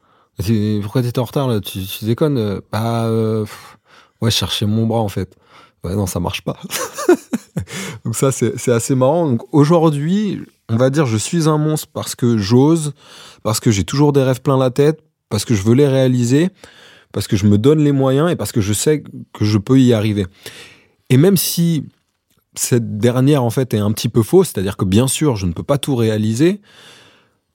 Pourquoi 0.82 1.02
t'étais 1.02 1.20
en 1.20 1.24
retard 1.24 1.48
là? 1.48 1.62
Tu, 1.62 1.80
déconnes 2.02 2.38
euh, 2.38 2.60
Bah 2.72 3.06
euh, 3.06 3.46
ouais, 4.22 4.32
je 4.32 4.36
cherchais 4.36 4.66
mon 4.66 4.86
bras 4.86 5.00
en 5.00 5.08
fait. 5.08 5.36
Ouais, 5.84 5.96
non, 5.96 6.06
ça 6.06 6.20
marche 6.20 6.42
pas. 6.42 6.58
Donc 8.06 8.16
ça, 8.16 8.32
c'est 8.32 8.72
assez 8.72 8.96
marrant. 8.96 9.30
Donc 9.30 9.42
aujourd'hui, 9.54 10.42
on 10.70 10.76
va 10.76 10.90
dire, 10.90 11.06
je 11.06 11.18
suis 11.18 11.48
un 11.48 11.58
monstre 11.58 11.88
parce 11.94 12.16
que 12.16 12.38
j'ose, 12.38 12.94
parce 13.44 13.60
que 13.60 13.72
j'ai 13.72 13.84
toujours 13.84 14.12
des 14.12 14.24
rêves 14.24 14.42
plein 14.42 14.58
la 14.58 14.72
tête, 14.72 15.02
parce 15.30 15.46
que 15.46 15.54
je 15.56 15.62
veux 15.64 15.76
les 15.76 15.88
réaliser, 15.88 16.50
parce 17.14 17.28
que 17.28 17.38
je 17.38 17.46
me 17.46 17.58
donne 17.58 17.80
les 17.80 17.92
moyens 17.92 18.30
et 18.32 18.36
parce 18.36 18.52
que 18.52 18.62
je 18.62 18.74
sais 18.74 19.04
que 19.34 19.46
je 19.46 19.58
peux 19.58 19.80
y 19.80 19.94
arriver. 19.94 20.26
Et 21.10 21.18
même 21.18 21.38
si 21.38 21.86
cette 22.56 22.98
dernière 22.98 23.44
en 23.44 23.50
fait 23.50 23.74
est 23.74 23.80
un 23.80 23.92
petit 23.92 24.10
peu 24.10 24.24
fausse, 24.24 24.52
c'est-à-dire 24.54 24.78
que 24.78 24.86
bien 24.86 25.08
sûr, 25.08 25.36
je 25.36 25.46
ne 25.46 25.54
peux 25.54 25.64
pas 25.64 25.78
tout 25.78 25.96
réaliser, 25.96 26.62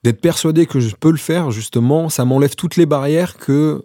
d'être 0.04 0.20
persuadé 0.20 0.66
que 0.66 0.80
je 0.80 0.94
peux 0.94 1.10
le 1.10 1.18
faire, 1.18 1.50
justement, 1.50 2.08
ça 2.08 2.24
m'enlève 2.24 2.54
toutes 2.54 2.76
les 2.76 2.86
barrières 2.86 3.36
que 3.36 3.82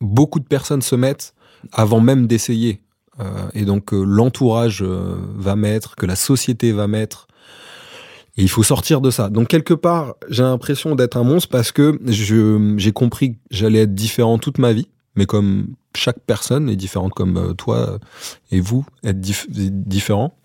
beaucoup 0.00 0.40
de 0.40 0.46
personnes 0.46 0.82
se 0.82 0.96
mettent 0.96 1.34
avant 1.72 2.00
même 2.00 2.26
d'essayer. 2.26 2.80
Euh, 3.20 3.48
et 3.54 3.64
donc 3.64 3.92
euh, 3.92 4.04
l'entourage 4.04 4.82
euh, 4.82 5.16
va 5.36 5.56
mettre, 5.56 5.96
que 5.96 6.06
la 6.06 6.16
société 6.16 6.72
va 6.72 6.86
mettre. 6.86 7.26
Et 8.36 8.42
il 8.42 8.50
faut 8.50 8.62
sortir 8.62 9.00
de 9.00 9.10
ça. 9.10 9.30
Donc 9.30 9.48
quelque 9.48 9.72
part, 9.72 10.14
j'ai 10.28 10.42
l'impression 10.42 10.94
d'être 10.94 11.16
un 11.16 11.24
monstre 11.24 11.48
parce 11.48 11.72
que 11.72 11.98
j'ai 12.76 12.92
compris 12.92 13.34
que 13.34 13.38
j'allais 13.50 13.80
être 13.80 13.94
différent 13.94 14.38
toute 14.38 14.58
ma 14.58 14.74
vie, 14.74 14.88
mais 15.16 15.26
comme 15.26 15.74
chaque 15.94 16.20
personne 16.20 16.68
est 16.68 16.76
différente, 16.76 17.12
comme 17.14 17.54
toi 17.56 17.98
et 18.50 18.60
vous 18.60 18.84
êtes 19.02 19.20
différents. 19.20 20.36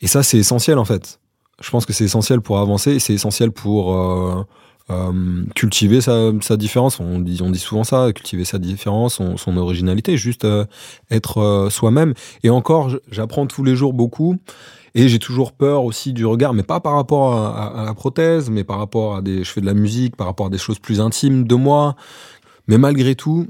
Et 0.00 0.06
ça, 0.06 0.22
c'est 0.22 0.38
essentiel 0.38 0.78
en 0.78 0.84
fait 0.84 1.18
je 1.60 1.70
pense 1.70 1.86
que 1.86 1.92
c'est 1.92 2.04
essentiel 2.04 2.40
pour 2.40 2.58
avancer 2.58 2.92
et 2.92 2.98
c'est 2.98 3.14
essentiel 3.14 3.50
pour 3.50 3.94
euh, 3.94 4.44
euh, 4.90 5.44
cultiver 5.54 6.00
sa, 6.00 6.56
différence. 6.56 7.00
On 7.00 7.18
dit, 7.20 7.38
souvent 7.58 7.84
ça, 7.84 8.12
cultiver 8.12 8.44
sa 8.44 8.58
différence, 8.58 9.20
son, 9.36 9.56
originalité, 9.56 10.16
juste 10.16 10.44
euh, 10.44 10.64
être 11.10 11.38
euh, 11.38 11.70
soi-même. 11.70 12.14
Et 12.44 12.50
encore, 12.50 12.90
j'apprends 13.10 13.46
tous 13.46 13.64
les 13.64 13.76
jours 13.76 13.92
beaucoup. 13.92 14.36
Et 14.94 15.08
j'ai 15.08 15.18
toujours 15.18 15.52
peur 15.52 15.84
aussi 15.84 16.12
du 16.12 16.24
regard, 16.24 16.54
mais 16.54 16.62
pas 16.62 16.80
par 16.80 16.94
rapport 16.94 17.34
à, 17.34 17.82
à, 17.82 17.84
la 17.84 17.94
prothèse, 17.94 18.48
mais 18.50 18.64
par 18.64 18.78
rapport 18.78 19.16
à 19.16 19.22
des. 19.22 19.44
Je 19.44 19.50
fais 19.50 19.60
de 19.60 19.66
la 19.66 19.74
musique, 19.74 20.16
par 20.16 20.26
rapport 20.26 20.46
à 20.46 20.50
des 20.50 20.58
choses 20.58 20.78
plus 20.78 21.00
intimes 21.00 21.46
de 21.46 21.54
moi. 21.54 21.94
Mais 22.68 22.78
malgré 22.78 23.14
tout, 23.14 23.46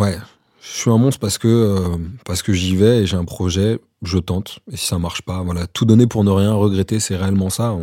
ouais, 0.00 0.16
je 0.60 0.68
suis 0.68 0.90
un 0.90 0.98
monstre 0.98 1.20
parce 1.20 1.38
que, 1.38 1.48
euh, 1.48 2.34
que 2.42 2.52
j'y 2.52 2.76
vais 2.76 3.02
et 3.02 3.06
j'ai 3.06 3.16
un 3.16 3.24
projet, 3.24 3.78
je 4.02 4.18
tente. 4.18 4.60
Et 4.72 4.76
si 4.76 4.86
ça 4.86 4.98
marche 4.98 5.22
pas, 5.22 5.42
voilà, 5.42 5.66
tout 5.66 5.84
donner 5.84 6.06
pour 6.06 6.24
ne 6.24 6.30
rien 6.30 6.52
regretter, 6.52 7.00
c'est 7.00 7.16
réellement 7.16 7.50
ça. 7.50 7.76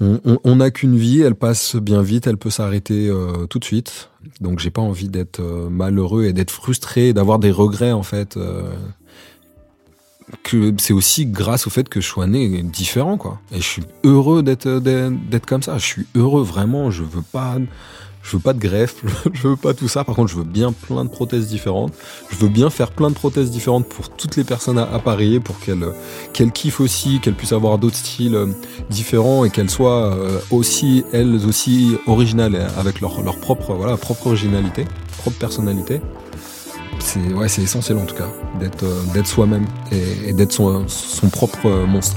On 0.00 0.56
n'a 0.56 0.70
qu'une 0.70 0.96
vie, 0.96 1.20
elle 1.20 1.34
passe 1.34 1.76
bien 1.76 2.00
vite, 2.02 2.26
elle 2.26 2.38
peut 2.38 2.50
s'arrêter 2.50 3.08
euh, 3.08 3.46
tout 3.46 3.58
de 3.58 3.64
suite. 3.64 4.08
Donc 4.40 4.58
j'ai 4.58 4.70
pas 4.70 4.80
envie 4.80 5.08
d'être 5.08 5.40
euh, 5.40 5.68
malheureux 5.68 6.24
et 6.24 6.32
d'être 6.32 6.50
frustré, 6.50 7.12
d'avoir 7.12 7.38
des 7.38 7.50
regrets 7.50 7.92
en 7.92 8.02
fait. 8.02 8.38
que 10.42 10.72
c'est 10.78 10.92
aussi 10.92 11.26
grâce 11.26 11.66
au 11.66 11.70
fait 11.70 11.88
que 11.88 12.00
je 12.00 12.06
sois 12.06 12.26
né 12.26 12.62
différent 12.62 13.18
quoi. 13.18 13.40
Et 13.52 13.56
je 13.56 13.66
suis 13.66 13.82
heureux 14.04 14.42
d'être 14.42 14.78
d'être 14.78 15.46
comme 15.46 15.62
ça. 15.62 15.76
Je 15.76 15.84
suis 15.84 16.06
heureux 16.14 16.42
vraiment. 16.42 16.90
Je 16.90 17.02
veux 17.02 17.22
pas 17.22 17.58
je 18.30 18.36
veux 18.36 18.42
pas 18.42 18.52
de 18.52 18.60
greffe, 18.60 18.96
je 19.32 19.48
veux 19.48 19.56
pas 19.56 19.74
tout 19.74 19.88
ça. 19.88 20.04
Par 20.04 20.14
contre, 20.14 20.30
je 20.30 20.36
veux 20.36 20.44
bien 20.44 20.72
plein 20.72 21.04
de 21.04 21.10
prothèses 21.10 21.48
différentes. 21.48 21.92
Je 22.30 22.36
veux 22.36 22.48
bien 22.48 22.70
faire 22.70 22.92
plein 22.92 23.08
de 23.10 23.14
prothèses 23.14 23.50
différentes 23.50 23.88
pour 23.88 24.08
toutes 24.10 24.36
les 24.36 24.44
personnes 24.44 24.78
à 24.78 24.84
appareiller, 24.84 25.40
pour 25.40 25.58
qu'elles 25.58 25.84
qu'elles 26.32 26.52
kiffent 26.52 26.80
aussi, 26.80 27.18
qu'elles 27.20 27.34
puissent 27.34 27.52
avoir 27.52 27.78
d'autres 27.78 27.96
styles 27.96 28.36
euh, 28.36 28.46
différents 28.88 29.44
et 29.44 29.50
qu'elles 29.50 29.70
soient 29.70 30.14
euh, 30.14 30.38
aussi 30.50 31.04
elles 31.12 31.44
aussi 31.46 31.96
originales 32.06 32.70
avec 32.78 33.00
leur, 33.00 33.20
leur 33.22 33.36
propre 33.38 33.74
voilà 33.74 33.96
propre 33.96 34.28
originalité, 34.28 34.84
propre 35.18 35.38
personnalité. 35.38 36.00
C'est 37.00 37.32
ouais, 37.32 37.46
essentiel 37.46 37.98
en 37.98 38.04
tout 38.04 38.14
cas 38.14 38.28
d'être 38.60 38.84
euh, 38.84 39.24
soi-même 39.24 39.66
et, 39.90 40.28
et 40.28 40.32
d'être 40.32 40.52
son, 40.52 40.86
son 40.86 41.28
propre 41.30 41.68
monstre. 41.86 42.16